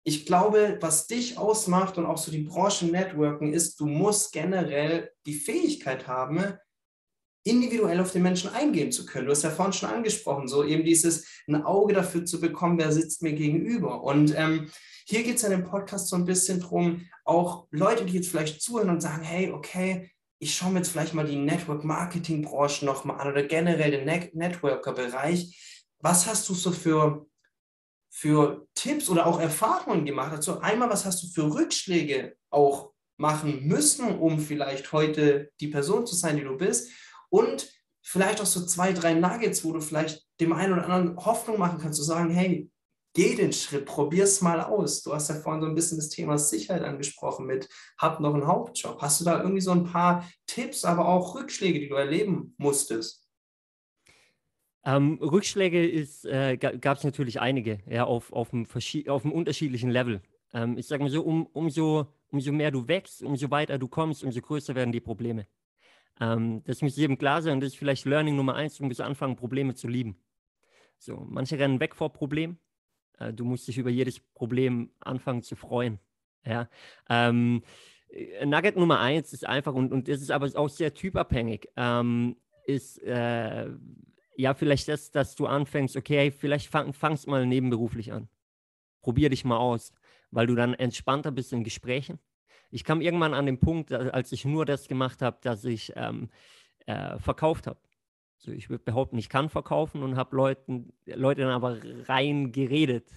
Ich 0.04 0.26
glaube, 0.26 0.76
was 0.80 1.06
dich 1.06 1.38
ausmacht 1.38 1.96
und 1.96 2.04
auch 2.04 2.18
so 2.18 2.30
die 2.30 2.42
Branchen-Networken 2.42 3.54
ist, 3.54 3.80
du 3.80 3.86
musst 3.86 4.32
generell 4.32 5.10
die 5.24 5.34
Fähigkeit 5.34 6.06
haben, 6.06 6.58
individuell 7.44 8.00
auf 8.00 8.12
den 8.12 8.22
Menschen 8.22 8.50
eingehen 8.50 8.90
zu 8.90 9.06
können. 9.06 9.26
Du 9.26 9.32
hast 9.32 9.44
ja 9.44 9.50
vorhin 9.50 9.72
schon 9.72 9.90
angesprochen, 9.90 10.48
so 10.48 10.64
eben 10.64 10.84
dieses 10.84 11.26
ein 11.46 11.62
Auge 11.62 11.94
dafür 11.94 12.24
zu 12.24 12.40
bekommen, 12.40 12.78
wer 12.78 12.90
sitzt 12.92 13.22
mir 13.22 13.32
gegenüber. 13.32 14.02
Und 14.02 14.34
ähm, 14.36 14.70
hier 15.04 15.22
geht 15.22 15.36
es 15.36 15.44
in 15.44 15.50
dem 15.50 15.64
Podcast 15.64 16.08
so 16.08 16.16
ein 16.16 16.24
bisschen 16.24 16.60
drum, 16.60 17.06
auch 17.24 17.66
Leute, 17.70 18.04
die 18.04 18.14
jetzt 18.14 18.28
vielleicht 18.28 18.62
zuhören 18.62 18.90
und 18.90 19.00
sagen, 19.00 19.22
hey, 19.22 19.50
okay, 19.50 20.10
ich 20.38 20.54
schaue 20.54 20.72
mir 20.72 20.78
jetzt 20.78 20.90
vielleicht 20.90 21.14
mal 21.14 21.26
die 21.26 21.36
Network-Marketing-Branche 21.36 22.84
nochmal 22.84 23.20
an 23.20 23.28
oder 23.32 23.42
generell 23.44 23.90
den 23.90 24.04
Net 24.04 24.34
Networker-Bereich. 24.34 25.92
Was 26.00 26.26
hast 26.26 26.48
du 26.48 26.54
so 26.54 26.70
für, 26.70 27.26
für 28.10 28.66
Tipps 28.74 29.08
oder 29.08 29.26
auch 29.26 29.40
Erfahrungen 29.40 30.04
gemacht? 30.04 30.32
Also 30.32 30.60
einmal, 30.60 30.90
was 30.90 31.04
hast 31.04 31.22
du 31.22 31.28
für 31.28 31.54
Rückschläge 31.54 32.36
auch 32.50 32.92
machen 33.16 33.66
müssen, 33.66 34.18
um 34.18 34.38
vielleicht 34.38 34.92
heute 34.92 35.50
die 35.60 35.68
Person 35.68 36.06
zu 36.06 36.14
sein, 36.14 36.36
die 36.36 36.44
du 36.44 36.56
bist? 36.56 36.90
Und 37.30 37.70
vielleicht 38.02 38.40
auch 38.40 38.46
so 38.46 38.66
zwei, 38.66 38.92
drei 38.92 39.14
Nuggets, 39.14 39.64
wo 39.64 39.72
du 39.72 39.80
vielleicht 39.80 40.26
dem 40.40 40.52
einen 40.52 40.74
oder 40.74 40.88
anderen 40.88 41.16
Hoffnung 41.24 41.58
machen 41.58 41.78
kannst, 41.80 41.98
zu 41.98 42.04
sagen, 42.04 42.30
hey, 42.30 42.70
geh 43.14 43.34
den 43.36 43.52
Schritt, 43.52 43.86
probier 43.86 44.24
es 44.24 44.40
mal 44.40 44.60
aus. 44.60 45.02
Du 45.02 45.14
hast 45.14 45.28
ja 45.28 45.36
vorhin 45.36 45.62
so 45.62 45.68
ein 45.68 45.74
bisschen 45.74 45.98
das 45.98 46.10
Thema 46.10 46.36
Sicherheit 46.36 46.82
angesprochen 46.82 47.46
mit, 47.46 47.68
hab 47.96 48.20
noch 48.20 48.34
einen 48.34 48.46
Hauptjob. 48.46 49.00
Hast 49.00 49.20
du 49.20 49.24
da 49.24 49.40
irgendwie 49.40 49.60
so 49.60 49.70
ein 49.70 49.84
paar 49.84 50.28
Tipps, 50.46 50.84
aber 50.84 51.08
auch 51.08 51.34
Rückschläge, 51.34 51.80
die 51.80 51.88
du 51.88 51.94
erleben 51.94 52.54
musstest? 52.58 53.24
Ähm, 54.84 55.18
Rückschläge 55.22 56.06
äh, 56.24 56.56
gab 56.58 56.98
es 56.98 57.04
natürlich 57.04 57.40
einige, 57.40 57.78
ja, 57.88 58.04
auf, 58.04 58.32
auf, 58.32 58.52
einem, 58.52 58.66
auf 59.06 59.24
einem 59.24 59.32
unterschiedlichen 59.32 59.90
Level. 59.90 60.20
Ähm, 60.52 60.76
ich 60.76 60.86
sage 60.86 61.02
mal 61.02 61.08
so, 61.08 61.22
um, 61.22 61.46
umso, 61.46 62.06
umso 62.30 62.52
mehr 62.52 62.70
du 62.70 62.86
wächst, 62.86 63.22
umso 63.22 63.50
weiter 63.50 63.78
du 63.78 63.88
kommst, 63.88 64.22
umso 64.22 64.42
größer 64.42 64.74
werden 64.74 64.92
die 64.92 65.00
Probleme. 65.00 65.46
Ähm, 66.20 66.62
das 66.64 66.82
muss 66.82 66.96
jedem 66.96 67.16
klar 67.16 67.40
sein 67.40 67.54
und 67.54 67.60
das 67.60 67.72
ist 67.72 67.78
vielleicht 67.78 68.04
Learning 68.04 68.36
Nummer 68.36 68.56
eins, 68.56 68.76
du 68.76 68.84
musst 68.84 69.00
anfangen, 69.00 69.36
Probleme 69.36 69.74
zu 69.74 69.88
lieben. 69.88 70.16
So, 70.98 71.26
manche 71.28 71.58
rennen 71.58 71.80
weg 71.80 71.94
vor 71.94 72.12
Problemen, 72.12 72.58
du 73.18 73.44
musst 73.44 73.68
dich 73.68 73.78
über 73.78 73.90
jedes 73.90 74.20
Problem 74.20 74.90
anfangen 75.00 75.42
zu 75.42 75.56
freuen. 75.56 75.98
Ja. 76.44 76.68
Ähm, 77.08 77.62
äh, 78.10 78.46
Nugget 78.46 78.76
Nummer 78.76 79.00
eins 79.00 79.32
ist 79.32 79.46
einfach, 79.46 79.74
und, 79.74 79.92
und 79.92 80.08
das 80.08 80.20
ist 80.20 80.30
aber 80.30 80.50
auch 80.54 80.68
sehr 80.68 80.94
typabhängig, 80.94 81.68
ähm, 81.76 82.36
ist 82.66 83.02
äh, 83.02 83.68
ja 84.36 84.54
vielleicht 84.54 84.88
das, 84.88 85.10
dass 85.10 85.34
du 85.34 85.46
anfängst, 85.46 85.96
okay, 85.96 86.30
vielleicht 86.30 86.68
fang, 86.68 86.92
fangst 86.92 87.26
mal 87.26 87.46
nebenberuflich 87.46 88.12
an. 88.12 88.28
Probier 89.02 89.30
dich 89.30 89.44
mal 89.44 89.58
aus, 89.58 89.92
weil 90.30 90.46
du 90.46 90.54
dann 90.54 90.74
entspannter 90.74 91.30
bist 91.30 91.52
in 91.52 91.64
Gesprächen. 91.64 92.18
Ich 92.70 92.84
kam 92.84 93.00
irgendwann 93.00 93.34
an 93.34 93.46
den 93.46 93.60
Punkt, 93.60 93.92
als 93.92 94.32
ich 94.32 94.44
nur 94.44 94.64
das 94.64 94.88
gemacht 94.88 95.22
habe, 95.22 95.38
dass 95.42 95.64
ich 95.64 95.92
ähm, 95.94 96.30
äh, 96.86 97.18
verkauft 97.18 97.66
habe. 97.66 97.78
So, 98.44 98.52
ich 98.52 98.68
würde 98.68 98.84
behaupten, 98.84 99.16
ich 99.16 99.30
kann 99.30 99.48
verkaufen 99.48 100.02
und 100.02 100.16
habe 100.16 100.36
Leuten, 100.36 100.92
Leute 101.06 101.40
dann 101.40 101.50
aber 101.50 101.78
rein 102.08 102.52
geredet 102.52 103.08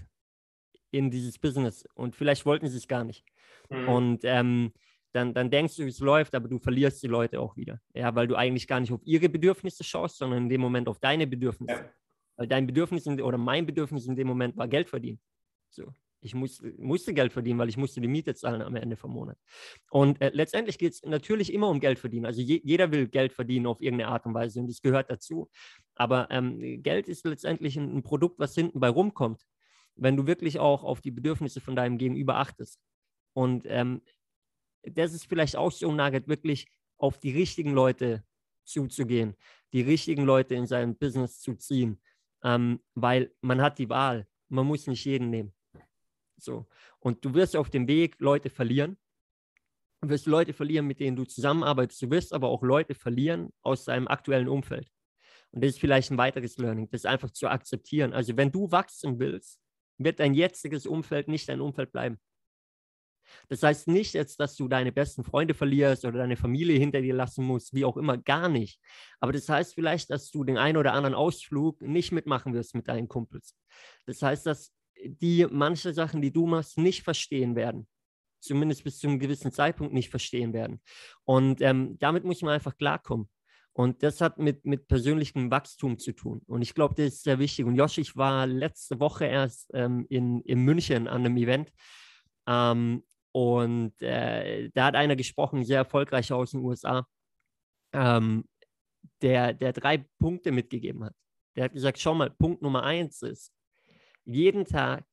in 0.92 1.12
dieses 1.12 1.38
Business 1.38 1.86
und 1.96 2.16
vielleicht 2.16 2.46
wollten 2.46 2.68
sie 2.68 2.78
es 2.78 2.88
gar 2.88 3.04
nicht. 3.04 3.26
Mhm. 3.70 3.90
Und 3.90 4.20
ähm, 4.24 4.72
dann, 5.12 5.34
dann 5.34 5.52
denkst 5.52 5.76
du, 5.76 5.84
wie 5.84 5.90
es 5.90 6.00
läuft, 6.00 6.34
aber 6.34 6.48
du 6.48 6.60
verlierst 6.60 7.04
die 7.04 7.08
Leute 7.08 7.42
auch 7.42 7.58
wieder. 7.58 7.82
Ja, 7.94 8.16
weil 8.16 8.28
du 8.28 8.36
eigentlich 8.36 8.68
gar 8.68 8.80
nicht 8.80 8.94
auf 8.94 9.02
ihre 9.04 9.28
Bedürfnisse 9.28 9.84
schaust, 9.84 10.18
sondern 10.18 10.44
in 10.44 10.50
dem 10.50 10.62
Moment 10.62 10.88
auf 10.88 11.00
deine 11.00 11.28
Bedürfnisse. 11.28 11.74
Ja. 11.74 11.90
Weil 12.38 12.48
dein 12.48 12.66
Bedürfnis 12.66 13.06
in, 13.06 13.22
oder 13.22 13.38
mein 13.38 13.66
Bedürfnis 13.66 14.08
in 14.08 14.16
dem 14.16 14.28
Moment 14.28 14.56
war 14.56 14.70
Geld 14.70 14.88
verdienen. 14.88 15.20
So. 15.70 15.92
Ich 16.28 16.36
muss, 16.36 16.62
musste 16.78 17.14
Geld 17.14 17.32
verdienen, 17.34 17.58
weil 17.60 17.70
ich 17.70 17.78
musste 17.78 18.02
die 18.02 18.08
Miete 18.08 18.36
zahlen 18.36 18.62
am 18.62 18.76
Ende 18.76 18.98
vom 18.98 19.12
Monat. 19.12 19.38
Und 19.90 20.22
äh, 20.22 20.30
letztendlich 20.34 20.78
geht 20.78 20.94
es 20.94 21.04
natürlich 21.04 21.54
immer 21.54 21.70
um 21.70 21.80
Geld 21.80 22.00
verdienen. 22.00 22.26
Also 22.26 22.42
je, 22.42 22.62
jeder 22.64 22.92
will 22.92 23.08
Geld 23.08 23.32
verdienen 23.32 23.66
auf 23.66 23.82
irgendeine 23.82 24.12
Art 24.12 24.26
und 24.26 24.34
Weise 24.34 24.60
und 24.60 24.68
das 24.68 24.82
gehört 24.82 25.10
dazu. 25.10 25.50
Aber 25.96 26.28
ähm, 26.30 26.84
Geld 26.84 27.08
ist 27.08 27.26
letztendlich 27.26 27.78
ein, 27.78 27.96
ein 27.96 28.04
Produkt, 28.04 28.40
was 28.40 28.54
hinten 28.54 28.80
bei 28.80 28.90
rumkommt, 28.90 29.42
wenn 29.96 30.18
du 30.18 30.28
wirklich 30.28 30.60
auch 30.60 30.84
auf 30.84 31.02
die 31.02 31.12
Bedürfnisse 31.12 31.62
von 31.62 31.76
deinem 31.76 31.98
Gegenüber 31.98 32.36
achtest. 32.36 32.80
Und 33.34 33.64
ähm, 33.68 34.02
das 34.84 35.14
ist 35.14 35.28
vielleicht 35.28 35.56
auch 35.56 35.72
so 35.72 35.90
ein 35.90 35.96
Nugget, 35.96 36.28
wirklich 36.28 36.68
auf 36.98 37.18
die 37.20 37.32
richtigen 37.32 37.72
Leute 37.72 38.24
zuzugehen, 38.64 39.36
die 39.74 39.82
richtigen 39.82 40.24
Leute 40.24 40.56
in 40.56 40.68
sein 40.68 40.98
Business 40.98 41.40
zu 41.40 41.56
ziehen, 41.56 42.02
ähm, 42.44 42.80
weil 42.96 43.34
man 43.42 43.62
hat 43.62 43.80
die 43.80 43.90
Wahl. 43.90 44.28
Man 44.50 44.66
muss 44.66 44.88
nicht 44.88 45.06
jeden 45.06 45.30
nehmen. 45.30 45.54
So. 46.38 46.68
Und 47.00 47.24
du 47.26 47.34
wirst 47.34 47.56
auf 47.56 47.70
dem 47.70 47.88
Weg 47.88 48.16
Leute 48.20 48.50
verlieren. 48.50 48.98
Du 50.02 50.10
wirst 50.10 50.28
Leute 50.28 50.54
verlieren, 50.54 50.86
mit 50.86 51.00
denen 51.00 51.16
du 51.16 51.26
zusammenarbeitest. 51.26 52.02
Du 52.04 52.12
wirst 52.12 52.34
aber 52.34 52.50
auch 52.50 52.62
Leute 52.62 52.94
verlieren 52.94 53.52
aus 53.64 53.86
deinem 53.86 54.08
aktuellen 54.08 54.48
Umfeld. 54.48 54.90
Und 55.52 55.64
das 55.64 55.72
ist 55.72 55.80
vielleicht 55.80 56.12
ein 56.12 56.18
weiteres 56.18 56.58
Learning, 56.58 56.90
das 56.90 57.06
einfach 57.06 57.32
zu 57.32 57.48
akzeptieren. 57.48 58.14
Also 58.14 58.38
wenn 58.38 58.52
du 58.52 58.72
wachsen 58.72 59.20
willst, 59.20 59.60
wird 59.98 60.20
dein 60.20 60.34
jetziges 60.34 60.86
Umfeld 60.86 61.28
nicht 61.28 61.50
dein 61.50 61.62
Umfeld 61.62 61.92
bleiben. 61.92 62.20
Das 63.50 63.64
heißt 63.64 63.88
nicht 63.88 64.14
jetzt, 64.14 64.40
dass 64.40 64.56
du 64.56 64.68
deine 64.68 64.92
besten 64.92 65.24
Freunde 65.24 65.54
verlierst 65.54 66.06
oder 66.06 66.20
deine 66.20 66.38
Familie 66.38 66.80
hinter 66.80 67.02
dir 67.02 67.14
lassen 67.14 67.44
musst, 67.44 67.74
wie 67.74 67.86
auch 67.86 67.98
immer, 67.98 68.18
gar 68.18 68.50
nicht. 68.50 68.80
Aber 69.20 69.34
das 69.34 69.50
heißt 69.50 69.74
vielleicht, 69.74 70.10
dass 70.10 70.30
du 70.32 70.44
den 70.44 70.58
einen 70.58 70.78
oder 70.78 70.94
anderen 70.94 71.16
Ausflug 71.16 71.82
nicht 71.82 72.12
mitmachen 72.12 72.54
wirst 72.54 72.76
mit 72.76 72.88
deinen 72.88 73.08
Kumpels. 73.08 73.58
Das 74.06 74.22
heißt, 74.22 74.46
dass 74.46 74.74
die 75.04 75.46
manche 75.50 75.94
Sachen, 75.94 76.22
die 76.22 76.32
du 76.32 76.46
machst, 76.46 76.78
nicht 76.78 77.04
verstehen 77.04 77.56
werden. 77.56 77.88
Zumindest 78.40 78.84
bis 78.84 79.00
zu 79.00 79.08
einem 79.08 79.20
gewissen 79.20 79.52
Zeitpunkt 79.52 79.94
nicht 79.94 80.10
verstehen 80.10 80.54
werden. 80.54 80.82
Und 81.24 81.62
ähm, 81.62 81.98
damit 82.00 82.24
muss 82.24 82.42
man 82.42 82.54
einfach 82.54 82.78
klarkommen. 82.78 83.30
Und 83.74 84.02
das 84.02 84.22
hat 84.22 84.40
mit, 84.40 84.66
mit 84.66 84.88
persönlichem 84.88 85.52
Wachstum 85.52 86.00
zu 86.00 86.12
tun. 86.12 86.42
Und 86.48 86.64
ich 86.64 86.74
glaube, 86.74 86.96
das 86.96 87.14
ist 87.14 87.24
sehr 87.24 87.38
wichtig. 87.38 87.66
Und 87.66 87.76
Josh, 87.76 88.00
ich 88.00 88.16
war 88.16 88.48
letzte 88.48 89.00
Woche 89.00 89.26
erst 89.26 89.70
ähm, 89.74 90.06
in, 90.10 90.42
in 90.42 90.62
München 90.62 91.08
an 91.08 91.26
einem 91.26 91.38
Event. 91.38 91.72
Ähm, 92.48 93.04
und 93.32 94.02
äh, 94.02 94.70
da 94.74 94.86
hat 94.86 94.96
einer 94.96 95.16
gesprochen, 95.16 95.64
sehr 95.64 95.78
erfolgreich 95.78 96.32
aus 96.32 96.52
den 96.52 96.62
USA, 96.62 97.06
ähm, 97.94 98.46
der, 99.22 99.54
der 99.54 99.74
drei 99.74 100.06
Punkte 100.18 100.52
mitgegeben 100.52 101.04
hat. 101.04 101.14
Der 101.56 101.66
hat 101.66 101.74
gesagt, 101.74 102.00
schau 102.00 102.16
mal, 102.16 102.32
Punkt 102.32 102.64
Nummer 102.64 102.82
eins 102.82 103.22
ist, 103.22 103.54
jeden 104.28 104.66
Tag 104.66 105.06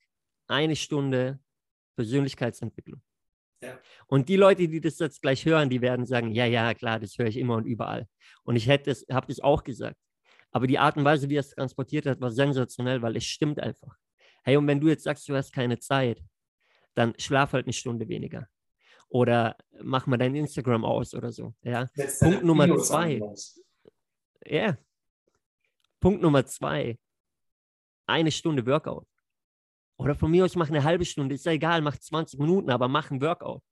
eine 0.46 0.76
Stunde 0.76 1.38
Persönlichkeitsentwicklung. 1.96 3.00
Ja. 3.62 3.78
Und 4.06 4.28
die 4.28 4.36
Leute, 4.36 4.68
die 4.68 4.80
das 4.80 4.98
jetzt 4.98 5.22
gleich 5.22 5.44
hören, 5.46 5.70
die 5.70 5.80
werden 5.80 6.04
sagen, 6.04 6.32
ja, 6.32 6.44
ja, 6.44 6.74
klar, 6.74 7.00
das 7.00 7.16
höre 7.16 7.28
ich 7.28 7.36
immer 7.36 7.56
und 7.56 7.64
überall. 7.64 8.06
Und 8.42 8.56
ich 8.56 8.66
hätte 8.66 8.90
es, 8.90 9.06
habe 9.10 9.26
das 9.28 9.40
auch 9.40 9.64
gesagt. 9.64 9.96
Aber 10.50 10.66
die 10.66 10.78
Art 10.78 10.96
und 10.96 11.04
Weise, 11.04 11.28
wie 11.30 11.36
er 11.36 11.40
es 11.40 11.50
transportiert 11.50 12.06
hat, 12.06 12.20
war 12.20 12.30
sensationell, 12.30 13.00
weil 13.02 13.16
es 13.16 13.24
stimmt 13.24 13.58
einfach. 13.60 13.96
Hey, 14.42 14.56
und 14.56 14.66
wenn 14.66 14.80
du 14.80 14.88
jetzt 14.88 15.04
sagst, 15.04 15.28
du 15.28 15.34
hast 15.34 15.52
keine 15.52 15.78
Zeit, 15.78 16.22
dann 16.94 17.14
schlaf 17.18 17.52
halt 17.54 17.66
eine 17.66 17.72
Stunde 17.72 18.08
weniger. 18.08 18.48
Oder 19.08 19.56
mach 19.82 20.06
mal 20.06 20.16
dein 20.16 20.34
Instagram 20.34 20.84
aus 20.84 21.14
oder 21.14 21.32
so. 21.32 21.54
Ja. 21.62 21.88
Punkt 22.20 22.44
Nummer 22.44 22.64
Videos 22.64 22.88
zwei. 22.88 23.20
Ja. 24.44 24.52
Yeah. 24.52 24.78
Punkt 26.00 26.20
Nummer 26.20 26.44
zwei. 26.44 26.98
Eine 28.06 28.30
Stunde 28.30 28.66
Workout. 28.66 29.06
Oder 29.96 30.14
von 30.14 30.30
mir 30.30 30.44
aus 30.44 30.56
mach 30.56 30.68
eine 30.68 30.82
halbe 30.82 31.04
Stunde, 31.04 31.34
ist 31.34 31.46
ja 31.46 31.52
egal, 31.52 31.80
mach 31.80 31.96
20 31.96 32.38
Minuten, 32.40 32.70
aber 32.70 32.88
mach 32.88 33.10
ein 33.10 33.20
Workout. 33.20 33.62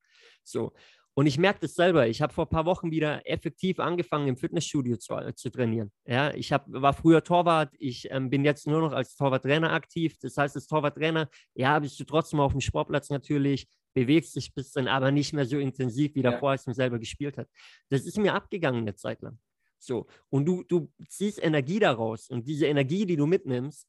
So. 0.44 0.72
Und 1.14 1.26
ich 1.26 1.36
merke 1.36 1.60
das 1.60 1.74
selber. 1.74 2.08
Ich 2.08 2.22
habe 2.22 2.32
vor 2.32 2.46
ein 2.46 2.50
paar 2.50 2.64
Wochen 2.64 2.90
wieder 2.90 3.28
effektiv 3.28 3.78
angefangen, 3.80 4.28
im 4.28 4.36
Fitnessstudio 4.36 4.96
zu, 4.96 5.14
äh, 5.14 5.34
zu 5.34 5.50
trainieren. 5.50 5.92
Ja, 6.06 6.32
ich 6.32 6.52
hab, 6.52 6.64
war 6.68 6.94
früher 6.94 7.22
Torwart. 7.22 7.74
Ich 7.78 8.10
ähm, 8.10 8.30
bin 8.30 8.44
jetzt 8.44 8.66
nur 8.66 8.80
noch 8.80 8.92
als 8.92 9.14
Torwarttrainer 9.16 9.72
aktiv. 9.72 10.16
Das 10.20 10.38
heißt, 10.38 10.56
als 10.56 10.66
Torwarttrainer, 10.66 11.28
ja, 11.54 11.78
bist 11.78 12.00
du 12.00 12.04
trotzdem 12.04 12.40
auf 12.40 12.52
dem 12.52 12.62
Sportplatz 12.62 13.10
natürlich, 13.10 13.68
bewegst 13.92 14.36
dich 14.36 14.48
ein 14.48 14.54
bisschen, 14.54 14.88
aber 14.88 15.10
nicht 15.10 15.34
mehr 15.34 15.44
so 15.44 15.58
intensiv 15.58 16.14
wie 16.14 16.22
davor, 16.22 16.50
ja. 16.50 16.52
als 16.52 16.66
man 16.66 16.74
selber 16.74 16.98
gespielt 16.98 17.36
hat. 17.36 17.48
Das 17.90 18.06
ist 18.06 18.16
mir 18.16 18.32
abgegangen 18.32 18.80
eine 18.80 18.94
Zeit 18.94 19.20
lang. 19.20 19.38
So. 19.78 20.06
Und 20.30 20.46
du, 20.46 20.62
du 20.62 20.90
ziehst 21.08 21.42
Energie 21.42 21.78
daraus. 21.78 22.30
Und 22.30 22.48
diese 22.48 22.66
Energie, 22.66 23.04
die 23.04 23.16
du 23.16 23.26
mitnimmst, 23.26 23.86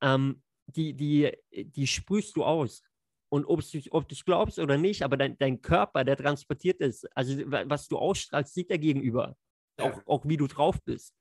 ähm, 0.00 0.42
die, 0.66 0.94
die, 0.94 1.32
die 1.52 1.86
sprühst 1.86 2.36
du 2.36 2.44
aus. 2.44 2.82
Und 3.30 3.44
ob 3.44 3.60
du 3.60 4.14
es 4.14 4.24
glaubst 4.24 4.58
oder 4.58 4.78
nicht, 4.78 5.02
aber 5.02 5.16
dein, 5.16 5.36
dein 5.36 5.60
Körper, 5.60 6.04
der 6.04 6.16
transportiert 6.16 6.80
ist, 6.80 7.04
also 7.16 7.34
was 7.46 7.86
du 7.88 7.98
ausstrahlst, 7.98 8.54
sieht 8.54 8.70
der 8.70 8.78
Gegenüber. 8.78 9.36
Ja. 9.78 9.84
Auch, 9.84 10.06
auch 10.06 10.24
wie 10.26 10.38
du 10.38 10.46
drauf 10.46 10.82
bist. 10.82 11.14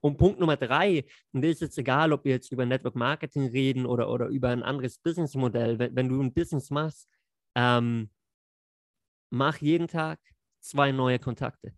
Und 0.00 0.16
Punkt 0.16 0.40
Nummer 0.40 0.56
drei, 0.56 1.04
und 1.32 1.42
das 1.42 1.52
ist 1.52 1.60
jetzt 1.60 1.78
egal, 1.78 2.12
ob 2.12 2.24
wir 2.24 2.32
jetzt 2.32 2.50
über 2.50 2.66
Network 2.66 2.94
Marketing 2.94 3.46
reden 3.46 3.86
oder, 3.86 4.10
oder 4.10 4.26
über 4.28 4.48
ein 4.48 4.62
anderes 4.62 4.98
Businessmodell, 4.98 5.78
wenn, 5.78 5.94
wenn 5.94 6.08
du 6.08 6.20
ein 6.20 6.32
Business 6.34 6.70
machst, 6.70 7.08
ähm, 7.54 8.10
mach 9.30 9.58
jeden 9.58 9.88
Tag 9.88 10.18
zwei 10.60 10.92
neue 10.92 11.18
Kontakte. 11.18 11.74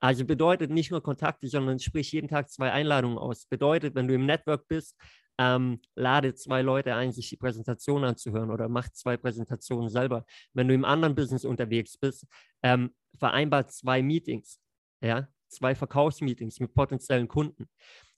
Also 0.00 0.24
bedeutet 0.24 0.70
nicht 0.70 0.90
nur 0.90 1.02
Kontakte, 1.02 1.48
sondern 1.48 1.78
sprich 1.78 2.12
jeden 2.12 2.28
Tag 2.28 2.50
zwei 2.50 2.70
Einladungen 2.70 3.18
aus. 3.18 3.46
Bedeutet, 3.46 3.94
wenn 3.94 4.08
du 4.08 4.14
im 4.14 4.26
Network 4.26 4.68
bist, 4.68 4.96
ähm, 5.38 5.80
lade 5.94 6.34
zwei 6.34 6.62
Leute 6.62 6.94
ein, 6.94 7.12
sich 7.12 7.28
die 7.28 7.36
Präsentation 7.36 8.04
anzuhören 8.04 8.50
oder 8.50 8.68
mach 8.68 8.88
zwei 8.90 9.16
Präsentationen 9.16 9.88
selber. 9.88 10.24
Wenn 10.54 10.68
du 10.68 10.74
im 10.74 10.84
anderen 10.84 11.14
Business 11.14 11.44
unterwegs 11.44 11.96
bist, 11.98 12.26
ähm, 12.62 12.94
vereinbart 13.18 13.72
zwei 13.72 14.02
Meetings, 14.02 14.60
ja, 15.02 15.28
zwei 15.48 15.74
Verkaufsmeetings 15.74 16.60
mit 16.60 16.74
potenziellen 16.74 17.28
Kunden. 17.28 17.68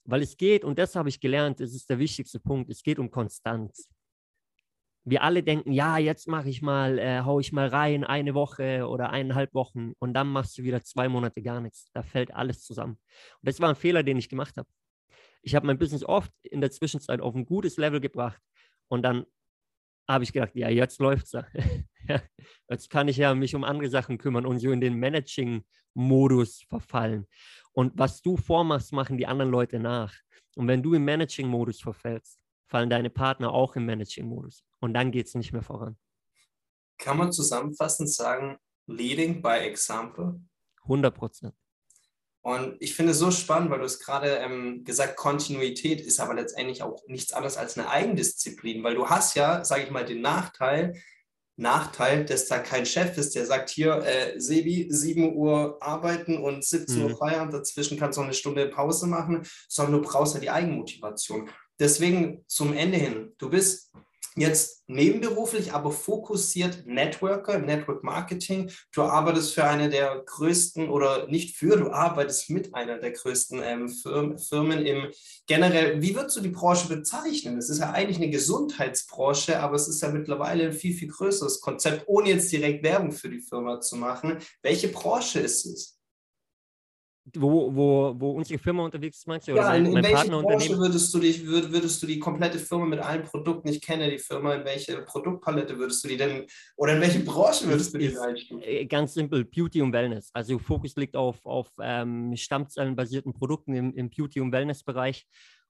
Weil 0.04 0.22
es 0.22 0.36
geht, 0.36 0.64
und 0.64 0.78
das 0.78 0.96
habe 0.96 1.08
ich 1.08 1.20
gelernt, 1.20 1.60
das 1.60 1.74
ist 1.74 1.90
der 1.90 1.98
wichtigste 1.98 2.40
Punkt, 2.40 2.70
es 2.70 2.82
geht 2.82 2.98
um 2.98 3.10
Konstanz. 3.10 3.88
Wir 5.10 5.22
alle 5.22 5.42
denken, 5.42 5.72
ja, 5.72 5.96
jetzt 5.98 6.28
mache 6.28 6.48
ich 6.48 6.60
mal, 6.60 6.98
äh, 6.98 7.20
hau 7.24 7.40
ich 7.40 7.52
mal 7.52 7.68
rein, 7.68 8.04
eine 8.04 8.34
Woche 8.34 8.86
oder 8.86 9.10
eineinhalb 9.10 9.54
Wochen 9.54 9.92
und 9.98 10.12
dann 10.14 10.28
machst 10.28 10.58
du 10.58 10.64
wieder 10.64 10.82
zwei 10.82 11.08
Monate 11.08 11.40
gar 11.42 11.60
nichts. 11.60 11.90
Da 11.94 12.02
fällt 12.02 12.34
alles 12.34 12.62
zusammen. 12.62 12.98
Und 13.40 13.48
das 13.48 13.60
war 13.60 13.70
ein 13.70 13.76
Fehler, 13.76 14.02
den 14.02 14.18
ich 14.18 14.28
gemacht 14.28 14.56
habe. 14.56 14.68
Ich 15.42 15.54
habe 15.54 15.66
mein 15.66 15.78
Business 15.78 16.04
oft 16.04 16.32
in 16.42 16.60
der 16.60 16.70
Zwischenzeit 16.70 17.20
auf 17.20 17.34
ein 17.34 17.46
gutes 17.46 17.76
Level 17.76 18.00
gebracht 18.00 18.40
und 18.88 19.02
dann 19.02 19.24
habe 20.08 20.24
ich 20.24 20.32
gedacht, 20.32 20.54
ja, 20.54 20.68
jetzt 20.68 20.98
läuft 21.00 21.26
es. 21.26 21.44
jetzt 22.68 22.90
kann 22.90 23.08
ich 23.08 23.18
ja 23.18 23.34
mich 23.34 23.54
um 23.54 23.64
andere 23.64 23.88
Sachen 23.88 24.18
kümmern 24.18 24.46
und 24.46 24.58
so 24.58 24.70
in 24.72 24.80
den 24.80 24.94
Managing-Modus 24.94 26.64
verfallen. 26.68 27.26
Und 27.72 27.92
was 27.96 28.22
du 28.22 28.36
vormachst, 28.36 28.92
machen 28.92 29.18
die 29.18 29.26
anderen 29.26 29.50
Leute 29.50 29.78
nach. 29.78 30.14
Und 30.56 30.66
wenn 30.66 30.82
du 30.82 30.94
im 30.94 31.04
Managing-Modus 31.04 31.80
verfällst, 31.80 32.40
fallen 32.66 32.90
deine 32.90 33.10
Partner 33.10 33.52
auch 33.52 33.76
im 33.76 33.86
Managing-Modus. 33.86 34.64
Und 34.80 34.94
dann 34.94 35.10
geht 35.10 35.26
es 35.26 35.34
nicht 35.34 35.52
mehr 35.52 35.62
voran. 35.62 35.96
Kann 36.98 37.16
man 37.16 37.32
zusammenfassend 37.32 38.10
sagen, 38.12 38.58
leading 38.86 39.42
by 39.42 39.58
example? 39.58 40.40
100 40.82 41.14
Prozent. 41.14 41.54
Und 42.42 42.76
ich 42.80 42.94
finde 42.94 43.12
es 43.12 43.18
so 43.18 43.30
spannend, 43.30 43.70
weil 43.70 43.80
du 43.80 43.84
es 43.84 43.98
gerade 43.98 44.36
ähm, 44.36 44.84
gesagt, 44.84 45.16
Kontinuität 45.16 46.00
ist 46.00 46.20
aber 46.20 46.34
letztendlich 46.34 46.82
auch 46.82 47.02
nichts 47.06 47.32
anderes 47.32 47.56
als 47.56 47.76
eine 47.76 47.90
Eigendisziplin, 47.90 48.82
weil 48.82 48.94
du 48.94 49.08
hast 49.08 49.34
ja, 49.34 49.64
sage 49.64 49.82
ich 49.82 49.90
mal, 49.90 50.04
den 50.04 50.22
Nachteil, 50.22 50.94
Nachteil, 51.56 52.24
dass 52.24 52.46
da 52.46 52.60
kein 52.60 52.86
Chef 52.86 53.18
ist, 53.18 53.34
der 53.34 53.44
sagt, 53.44 53.70
hier, 53.70 53.96
äh, 53.96 54.38
Sebi, 54.38 54.86
7 54.88 55.34
Uhr 55.34 55.76
arbeiten 55.80 56.38
und 56.38 56.64
17 56.64 57.02
Uhr 57.02 57.08
mhm. 57.10 57.16
Feierabend, 57.16 57.52
dazwischen 57.52 57.98
kannst 57.98 58.16
du 58.16 58.20
noch 58.20 58.28
eine 58.28 58.34
Stunde 58.34 58.68
Pause 58.68 59.08
machen, 59.08 59.44
sondern 59.68 60.00
du 60.00 60.08
brauchst 60.08 60.34
ja 60.34 60.40
die 60.40 60.50
Eigenmotivation. 60.50 61.50
Deswegen 61.80 62.44
zum 62.46 62.72
Ende 62.72 62.96
hin, 62.96 63.34
du 63.38 63.50
bist 63.50 63.92
jetzt 64.40 64.84
nebenberuflich, 64.88 65.72
aber 65.72 65.92
fokussiert 65.92 66.86
Networker, 66.86 67.58
Network 67.58 68.02
Marketing. 68.02 68.70
Du 68.92 69.02
arbeitest 69.02 69.54
für 69.54 69.64
eine 69.64 69.90
der 69.90 70.22
größten 70.24 70.88
oder 70.88 71.26
nicht 71.28 71.56
für, 71.56 71.76
du 71.76 71.90
arbeitest 71.90 72.50
mit 72.50 72.74
einer 72.74 72.98
der 72.98 73.12
größten 73.12 73.62
ähm, 73.62 73.88
Firmen 74.38 74.86
im 74.86 75.08
generell. 75.46 76.00
Wie 76.00 76.14
würdest 76.14 76.36
du 76.36 76.40
die 76.40 76.48
Branche 76.48 76.88
bezeichnen? 76.88 77.58
Es 77.58 77.68
ist 77.68 77.80
ja 77.80 77.90
eigentlich 77.90 78.18
eine 78.18 78.30
Gesundheitsbranche, 78.30 79.60
aber 79.60 79.76
es 79.76 79.88
ist 79.88 80.00
ja 80.02 80.10
mittlerweile 80.10 80.64
ein 80.64 80.72
viel, 80.72 80.94
viel 80.94 81.08
größeres 81.08 81.60
Konzept, 81.60 82.04
ohne 82.06 82.30
jetzt 82.30 82.50
direkt 82.50 82.82
Werbung 82.82 83.12
für 83.12 83.28
die 83.28 83.40
Firma 83.40 83.80
zu 83.80 83.96
machen. 83.96 84.38
Welche 84.62 84.88
Branche 84.88 85.40
ist 85.40 85.66
es? 85.66 85.97
Wo, 87.36 87.74
wo, 87.74 88.14
wo 88.18 88.30
unsere 88.32 88.58
Firma 88.58 88.84
unterwegs 88.84 89.18
ist, 89.18 89.26
meinst 89.26 89.48
du? 89.48 89.52
Ja, 89.52 89.74
in, 89.74 89.86
in 89.86 90.02
welche 90.02 90.30
Branche 90.30 90.78
würdest 90.78 91.12
du, 91.12 91.18
dich, 91.18 91.46
würd, 91.46 91.72
würdest 91.72 92.02
du 92.02 92.06
die 92.06 92.18
komplette 92.18 92.58
Firma 92.58 92.86
mit 92.86 93.00
allen 93.00 93.22
Produkten, 93.22 93.68
ich 93.68 93.80
kenne 93.80 94.10
die 94.10 94.18
Firma, 94.18 94.54
in 94.54 94.64
welche 94.64 95.02
Produktpalette 95.02 95.78
würdest 95.78 96.04
du 96.04 96.08
die 96.08 96.16
denn, 96.16 96.46
oder 96.76 96.94
in 96.94 97.00
welche 97.00 97.20
Branche 97.20 97.66
würdest 97.66 97.94
du 97.94 97.98
die 97.98 98.08
denn 98.08 98.18
einstufen? 98.18 98.62
Äh, 98.62 98.86
ganz 98.86 99.14
simpel, 99.14 99.44
Beauty 99.44 99.82
und 99.82 99.92
Wellness. 99.92 100.30
Also 100.32 100.58
Fokus 100.58 100.96
liegt 100.96 101.16
auf, 101.16 101.44
auf 101.44 101.70
ähm, 101.80 102.34
stammzellenbasierten 102.36 103.32
Produkten 103.32 103.74
im, 103.74 103.94
im 103.94 104.10
Beauty- 104.10 104.40
und 104.40 104.52
Wellness-Bereich. 104.52 105.26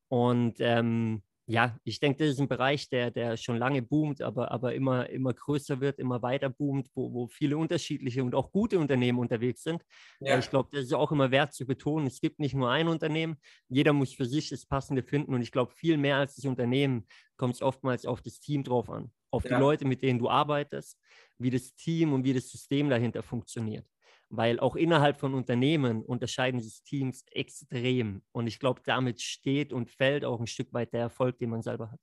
Und 0.09 0.57
ähm, 0.61 1.23
ja, 1.51 1.79
ich 1.83 1.99
denke, 1.99 2.19
das 2.19 2.35
ist 2.35 2.41
ein 2.41 2.49
Bereich, 2.49 2.91
der, 2.91 3.11
der 3.11 3.39
schon 3.39 3.57
lange 3.57 3.81
boomt, 3.81 4.21
aber, 4.21 4.51
aber 4.51 4.75
immer, 4.75 5.09
immer 5.09 5.33
größer 5.33 5.81
wird, 5.81 5.99
immer 5.99 6.21
weiter 6.21 6.51
boomt, 6.51 6.91
wo, 6.95 7.11
wo 7.15 7.27
viele 7.27 7.57
unterschiedliche 7.57 8.23
und 8.23 8.35
auch 8.35 8.53
gute 8.53 8.79
Unternehmen 8.79 9.19
unterwegs 9.19 9.63
sind. 9.63 9.83
Ja. 10.21 10.39
Ich 10.39 10.51
glaube, 10.51 10.69
das 10.73 10.85
ist 10.85 10.93
auch 10.93 11.11
immer 11.11 11.31
wert 11.31 11.55
zu 11.55 11.67
betonen. 11.67 12.07
Es 12.07 12.21
gibt 12.21 12.39
nicht 12.39 12.55
nur 12.55 12.71
ein 12.71 12.87
Unternehmen, 12.87 13.39
jeder 13.71 13.95
muss 13.95 14.13
für 14.13 14.27
sich 14.27 14.51
das 14.51 14.67
Passende 14.67 15.03
finden. 15.03 15.33
Und 15.33 15.41
ich 15.41 15.51
glaube, 15.51 15.73
viel 15.73 15.97
mehr 15.97 16.17
als 16.17 16.37
das 16.37 16.45
Unternehmen 16.45 17.07
kommt 17.39 17.55
es 17.55 17.63
oftmals 17.63 18.05
auf 18.05 18.21
das 18.21 18.41
Team 18.41 18.63
drauf 18.63 18.91
an, 18.91 19.11
auf 19.31 19.45
ja. 19.45 19.57
die 19.57 19.61
Leute, 19.63 19.87
mit 19.87 20.03
denen 20.03 20.19
du 20.19 20.29
arbeitest, 20.29 21.01
wie 21.39 21.51
das 21.51 21.75
Team 21.75 22.13
und 22.13 22.25
wie 22.25 22.35
das 22.35 22.51
System 22.51 22.91
dahinter 22.91 23.23
funktioniert 23.23 23.87
weil 24.31 24.61
auch 24.61 24.77
innerhalb 24.77 25.19
von 25.19 25.35
Unternehmen 25.35 26.03
unterscheiden 26.03 26.61
sich 26.61 26.83
Teams 26.83 27.25
extrem. 27.31 28.23
Und 28.33 28.47
ich 28.47 28.59
glaube, 28.59 28.83
damit 28.85 29.21
steht 29.21 29.73
und 29.73 29.91
fällt 29.91 30.25
auch 30.25 30.41
ein 30.41 30.47
Stück 30.47 30.73
weit 30.73 30.93
der 30.93 31.01
Erfolg, 31.01 31.39
den 31.39 31.51
man 31.51 31.63
selber 31.63 31.91
hat. 31.91 32.01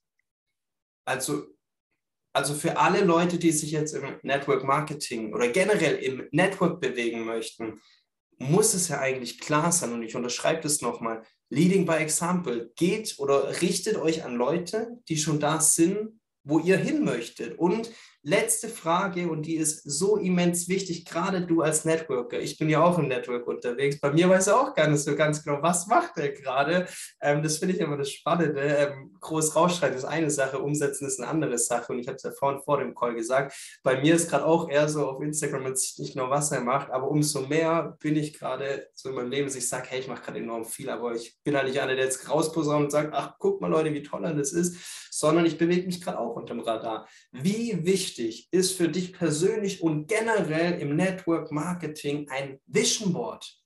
Also, 1.07 1.45
also 2.33 2.53
für 2.53 2.77
alle 2.77 3.03
Leute, 3.03 3.37
die 3.37 3.51
sich 3.51 3.71
jetzt 3.71 3.93
im 3.93 4.19
Network 4.23 4.63
Marketing 4.63 5.33
oder 5.33 5.47
generell 5.49 5.95
im 5.97 6.27
Network 6.31 6.81
bewegen 6.81 7.25
möchten, 7.25 7.79
muss 8.37 8.73
es 8.73 8.89
ja 8.89 8.99
eigentlich 8.99 9.39
klar 9.39 9.71
sein, 9.71 9.93
und 9.93 10.03
ich 10.03 10.15
unterschreibe 10.15 10.61
das 10.61 10.81
nochmal, 10.81 11.23
Leading 11.49 11.85
by 11.85 11.93
Example, 11.93 12.71
geht 12.75 13.15
oder 13.19 13.61
richtet 13.61 13.97
euch 13.97 14.25
an 14.25 14.35
Leute, 14.35 14.97
die 15.07 15.17
schon 15.17 15.39
da 15.39 15.61
sind, 15.61 16.19
wo 16.43 16.59
ihr 16.59 16.77
hin 16.77 17.05
möchtet. 17.05 17.57
Und 17.57 17.91
letzte 18.25 18.69
Frage 18.69 19.29
und 19.29 19.43
die 19.43 19.55
ist 19.55 19.83
so 19.83 20.17
immens 20.17 20.67
wichtig, 20.67 21.05
gerade 21.05 21.41
du 21.41 21.61
als 21.61 21.85
Networker. 21.85 22.39
Ich 22.39 22.57
bin 22.57 22.69
ja 22.69 22.83
auch 22.83 22.97
im 22.97 23.07
Network 23.07 23.45
unterwegs. 23.45 23.99
Bei 24.01 24.11
mir 24.11 24.27
weiß 24.27 24.47
er 24.47 24.59
auch 24.59 24.73
gar 24.73 24.87
nicht 24.87 25.03
so 25.03 25.15
ganz 25.15 25.43
genau, 25.43 25.61
was 25.61 25.85
macht 25.85 26.17
er 26.17 26.31
gerade. 26.31 26.87
Ähm, 27.21 27.43
das 27.43 27.59
finde 27.59 27.75
ich 27.75 27.79
immer 27.79 27.97
das 27.97 28.09
Spannende. 28.11 28.61
Ähm, 28.61 29.15
groß 29.19 29.55
rausschreien 29.55 29.93
ist 29.93 30.05
eine 30.05 30.31
Sache, 30.31 30.57
umsetzen 30.57 31.05
ist 31.05 31.19
eine 31.19 31.29
andere 31.29 31.59
Sache. 31.59 31.93
Und 31.93 31.99
ich 31.99 32.07
habe 32.07 32.15
es 32.15 32.23
ja 32.23 32.31
vorhin 32.31 32.63
vor 32.63 32.79
dem 32.79 32.95
Call 32.95 33.13
gesagt. 33.13 33.55
Bei 33.83 34.01
mir 34.01 34.15
ist 34.15 34.27
gerade 34.31 34.45
auch 34.45 34.69
eher 34.71 34.89
so 34.89 35.07
auf 35.07 35.21
Instagram, 35.21 35.61
man 35.61 35.75
sieht 35.75 35.99
nicht 35.99 36.15
nur, 36.15 36.31
was 36.31 36.51
er 36.51 36.61
macht, 36.61 36.89
aber 36.89 37.07
umso 37.07 37.41
mehr 37.41 37.95
bin 37.99 38.15
ich 38.15 38.33
gerade 38.33 38.87
so 38.93 39.09
in 39.09 39.15
meinem 39.15 39.29
Leben, 39.29 39.47
dass 39.47 39.55
ich 39.55 39.69
sage, 39.69 39.85
hey, 39.89 39.99
ich 39.99 40.07
mache 40.07 40.23
gerade 40.23 40.39
enorm 40.39 40.65
viel, 40.65 40.89
aber 40.89 41.13
ich 41.13 41.37
bin 41.43 41.55
halt 41.55 41.67
nicht 41.67 41.79
einer, 41.79 41.95
der 41.95 42.05
jetzt 42.05 42.27
rausposaunt 42.27 42.85
und 42.85 42.91
sagt, 42.91 43.13
ach, 43.13 43.35
guck 43.37 43.61
mal 43.61 43.69
Leute, 43.69 43.93
wie 43.93 44.01
toll 44.01 44.23
das 44.35 44.51
ist, 44.51 45.11
sondern 45.11 45.45
ich 45.45 45.59
bewege 45.59 45.85
mich 45.85 46.01
gerade 46.01 46.19
auch 46.19 46.35
unterm 46.35 46.61
Radar. 46.61 47.07
Wie 47.31 47.85
wichtig 47.85 48.14
ist 48.19 48.77
für 48.77 48.89
dich 48.89 49.13
persönlich 49.13 49.81
und 49.81 50.07
generell 50.07 50.79
im 50.79 50.95
Network 50.95 51.51
Marketing 51.51 52.29
ein 52.29 52.59
Vision 52.65 53.13
Board? 53.13 53.59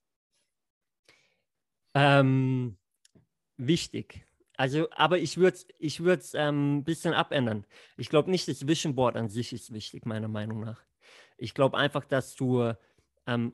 Ähm, 1.93 2.77
wichtig. 3.57 4.25
Also, 4.57 4.89
aber 4.91 5.19
ich 5.19 5.37
würde 5.37 5.55
es 5.55 5.67
ich 5.77 6.01
ähm, 6.33 6.79
ein 6.79 6.83
bisschen 6.83 7.13
abändern. 7.13 7.65
Ich 7.97 8.09
glaube 8.09 8.29
nicht, 8.29 8.47
das 8.47 8.67
Vision 8.67 8.93
Board 8.93 9.15
an 9.15 9.29
sich 9.29 9.53
ist 9.53 9.73
wichtig, 9.73 10.05
meiner 10.05 10.27
Meinung 10.27 10.59
nach. 10.59 10.81
Ich 11.37 11.53
glaube 11.53 11.77
einfach, 11.77 12.03
dass 12.03 12.35
du, 12.35 12.73
ähm, 13.25 13.53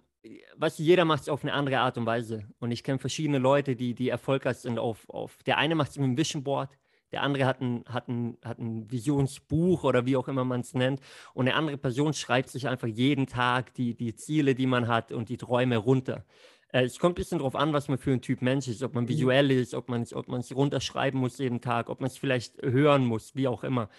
was 0.55 0.79
jeder 0.79 1.05
macht 1.05 1.21
es 1.21 1.29
auf 1.29 1.43
eine 1.43 1.53
andere 1.53 1.79
Art 1.79 1.99
und 1.99 2.07
Weise. 2.07 2.47
Und 2.59 2.71
ich 2.71 2.83
kenne 2.83 2.97
verschiedene 2.97 3.37
Leute, 3.37 3.75
die, 3.75 3.93
die 3.93 4.09
erfolgreich 4.09 4.57
sind 4.57 4.79
auf, 4.79 5.07
auf 5.07 5.43
der 5.43 5.59
eine 5.59 5.75
macht 5.75 5.91
es 5.91 5.97
mit 5.97 6.07
dem 6.07 6.17
Vision 6.17 6.43
Board, 6.43 6.71
der 7.11 7.23
andere 7.23 7.45
hat 7.45 7.61
ein, 7.61 7.83
hat, 7.87 8.07
ein, 8.07 8.37
hat 8.43 8.59
ein 8.59 8.91
Visionsbuch 8.91 9.83
oder 9.83 10.05
wie 10.05 10.17
auch 10.17 10.27
immer 10.27 10.43
man 10.43 10.61
es 10.61 10.73
nennt. 10.73 10.99
Und 11.33 11.47
eine 11.47 11.55
andere 11.55 11.77
Person 11.77 12.13
schreibt 12.13 12.49
sich 12.49 12.67
einfach 12.67 12.87
jeden 12.87 13.27
Tag 13.27 13.73
die, 13.75 13.95
die 13.95 14.15
Ziele, 14.15 14.55
die 14.55 14.67
man 14.67 14.87
hat 14.87 15.11
und 15.11 15.29
die 15.29 15.37
Träume 15.37 15.77
runter. 15.77 16.25
Äh, 16.69 16.83
es 16.83 16.99
kommt 16.99 17.13
ein 17.13 17.21
bisschen 17.21 17.37
darauf 17.37 17.55
an, 17.55 17.73
was 17.73 17.87
man 17.87 17.97
für 17.97 18.11
ein 18.11 18.21
Typ 18.21 18.41
Mensch 18.41 18.67
ist, 18.67 18.83
ob 18.83 18.93
man 18.93 19.05
mhm. 19.05 19.09
visuell 19.09 19.51
ist, 19.51 19.73
ob 19.73 19.89
man 19.89 20.01
es 20.01 20.13
ob 20.13 20.27
runterschreiben 20.29 21.19
muss 21.19 21.37
jeden 21.37 21.61
Tag, 21.61 21.89
ob 21.89 22.01
man 22.01 22.09
es 22.09 22.17
vielleicht 22.17 22.61
hören 22.61 23.05
muss, 23.05 23.35
wie 23.35 23.47
auch 23.47 23.63
immer. 23.63 23.89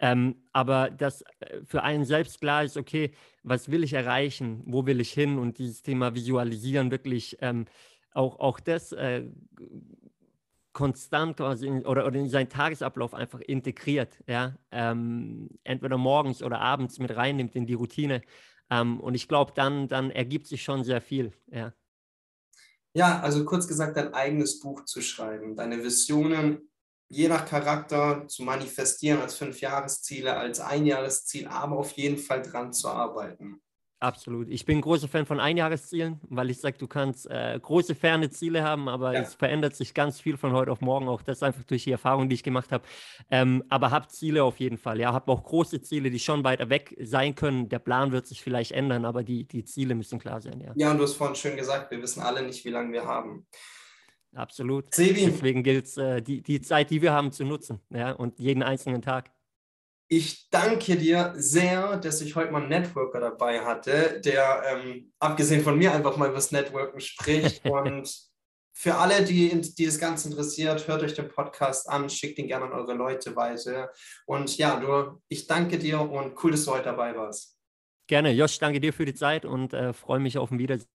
Ähm, 0.00 0.36
aber 0.52 0.90
dass 0.90 1.22
äh, 1.22 1.60
für 1.64 1.82
einen 1.82 2.04
selbst 2.04 2.40
klar 2.40 2.64
ist, 2.64 2.76
okay, 2.76 3.12
was 3.44 3.70
will 3.70 3.84
ich 3.84 3.92
erreichen, 3.92 4.62
wo 4.66 4.86
will 4.86 5.00
ich 5.00 5.12
hin 5.12 5.38
und 5.38 5.58
dieses 5.58 5.82
Thema 5.82 6.14
Visualisieren 6.14 6.90
wirklich 6.90 7.38
ähm, 7.40 7.66
auch, 8.12 8.40
auch 8.40 8.58
das 8.58 8.92
äh, 8.92 9.24
konstant 10.74 11.38
quasi 11.38 11.66
in, 11.66 11.86
oder, 11.86 12.06
oder 12.06 12.18
in 12.18 12.28
seinen 12.28 12.50
Tagesablauf 12.50 13.14
einfach 13.14 13.40
integriert, 13.40 14.18
ja, 14.26 14.58
ähm, 14.70 15.48
entweder 15.64 15.96
morgens 15.96 16.42
oder 16.42 16.60
abends 16.60 16.98
mit 16.98 17.16
reinnimmt 17.16 17.56
in 17.56 17.64
die 17.64 17.74
Routine. 17.74 18.20
Ähm, 18.70 19.00
und 19.00 19.14
ich 19.14 19.28
glaube, 19.28 19.52
dann, 19.54 19.88
dann 19.88 20.10
ergibt 20.10 20.46
sich 20.46 20.62
schon 20.62 20.84
sehr 20.84 21.00
viel, 21.00 21.32
ja. 21.50 21.72
Ja, 22.96 23.20
also 23.20 23.44
kurz 23.44 23.66
gesagt, 23.66 23.96
dein 23.96 24.14
eigenes 24.14 24.60
Buch 24.60 24.84
zu 24.84 25.00
schreiben, 25.00 25.56
deine 25.56 25.82
Visionen 25.82 26.70
je 27.08 27.28
nach 27.28 27.46
Charakter 27.46 28.26
zu 28.28 28.42
manifestieren 28.42 29.20
als 29.20 29.34
Fünfjahresziele, 29.34 30.36
als 30.36 30.60
Einjahresziel, 30.60 31.48
aber 31.48 31.78
auf 31.78 31.92
jeden 31.92 32.18
Fall 32.18 32.42
dran 32.42 32.72
zu 32.72 32.88
arbeiten. 32.88 33.63
Absolut. 34.04 34.50
Ich 34.50 34.66
bin 34.66 34.78
ein 34.78 34.80
großer 34.82 35.08
Fan 35.08 35.24
von 35.24 35.40
Einjahreszielen, 35.40 36.20
weil 36.28 36.50
ich 36.50 36.60
sage, 36.60 36.76
du 36.76 36.86
kannst 36.86 37.26
äh, 37.30 37.58
große, 37.58 37.94
ferne 37.94 38.28
Ziele 38.28 38.62
haben, 38.62 38.86
aber 38.86 39.14
ja. 39.14 39.22
es 39.22 39.32
verändert 39.32 39.74
sich 39.74 39.94
ganz 39.94 40.20
viel 40.20 40.36
von 40.36 40.52
heute 40.52 40.70
auf 40.70 40.82
morgen. 40.82 41.08
Auch 41.08 41.22
das 41.22 41.42
einfach 41.42 41.64
durch 41.64 41.84
die 41.84 41.92
Erfahrung, 41.92 42.28
die 42.28 42.34
ich 42.34 42.42
gemacht 42.42 42.70
habe. 42.70 42.84
Ähm, 43.30 43.64
aber 43.70 43.90
hab 43.90 44.10
Ziele 44.10 44.44
auf 44.44 44.60
jeden 44.60 44.76
Fall. 44.76 45.00
Ja, 45.00 45.14
hab 45.14 45.26
auch 45.30 45.42
große 45.42 45.80
Ziele, 45.80 46.10
die 46.10 46.18
schon 46.18 46.44
weiter 46.44 46.68
weg 46.68 46.94
sein 47.00 47.34
können. 47.34 47.70
Der 47.70 47.78
Plan 47.78 48.12
wird 48.12 48.26
sich 48.26 48.42
vielleicht 48.42 48.72
ändern, 48.72 49.06
aber 49.06 49.22
die, 49.22 49.48
die 49.48 49.64
Ziele 49.64 49.94
müssen 49.94 50.18
klar 50.18 50.42
sein. 50.42 50.60
Ja. 50.60 50.72
ja, 50.74 50.90
und 50.90 50.98
du 50.98 51.04
hast 51.04 51.14
vorhin 51.14 51.34
schön 51.34 51.56
gesagt, 51.56 51.90
wir 51.90 52.02
wissen 52.02 52.22
alle 52.22 52.42
nicht, 52.42 52.62
wie 52.66 52.70
lange 52.70 52.92
wir 52.92 53.06
haben. 53.06 53.46
Absolut. 54.34 54.94
Sebi. 54.94 55.24
Deswegen 55.24 55.62
gilt 55.62 55.86
es, 55.86 55.96
äh, 55.96 56.20
die, 56.20 56.42
die 56.42 56.60
Zeit, 56.60 56.90
die 56.90 57.00
wir 57.00 57.14
haben, 57.14 57.32
zu 57.32 57.44
nutzen. 57.44 57.80
Ja, 57.88 58.12
und 58.12 58.38
jeden 58.38 58.62
einzelnen 58.62 59.00
Tag. 59.00 59.30
Ich 60.08 60.48
danke 60.50 60.96
dir 60.96 61.32
sehr, 61.36 61.96
dass 61.96 62.20
ich 62.20 62.36
heute 62.36 62.52
mal 62.52 62.60
einen 62.60 62.68
Networker 62.68 63.20
dabei 63.20 63.60
hatte, 63.60 64.20
der 64.20 64.62
ähm, 64.66 65.12
abgesehen 65.18 65.62
von 65.62 65.78
mir 65.78 65.92
einfach 65.92 66.16
mal 66.16 66.26
über 66.26 66.36
das 66.36 66.52
Networken 66.52 67.00
spricht. 67.00 67.64
Und 67.68 68.14
für 68.76 68.96
alle, 68.96 69.24
die, 69.24 69.60
die 69.60 69.86
das 69.86 69.98
Ganze 69.98 70.28
interessiert, 70.28 70.86
hört 70.88 71.02
euch 71.02 71.14
den 71.14 71.28
Podcast 71.28 71.88
an, 71.88 72.10
schickt 72.10 72.38
ihn 72.38 72.48
gerne 72.48 72.66
an 72.66 72.72
eure 72.72 72.94
Leute 72.94 73.34
weiter. 73.36 73.90
Und 74.26 74.56
ja, 74.58 74.78
du, 74.78 75.22
ich 75.28 75.46
danke 75.46 75.78
dir 75.78 76.00
und 76.00 76.42
cool, 76.42 76.50
dass 76.50 76.64
du 76.64 76.72
heute 76.72 76.84
dabei 76.84 77.16
warst. 77.16 77.56
Gerne. 78.06 78.32
Josh, 78.32 78.58
danke 78.58 78.80
dir 78.80 78.92
für 78.92 79.06
die 79.06 79.14
Zeit 79.14 79.44
und 79.44 79.72
äh, 79.72 79.92
freue 79.92 80.20
mich 80.20 80.36
auf 80.38 80.50
ein 80.50 80.58
Wiedersehen. 80.58 80.93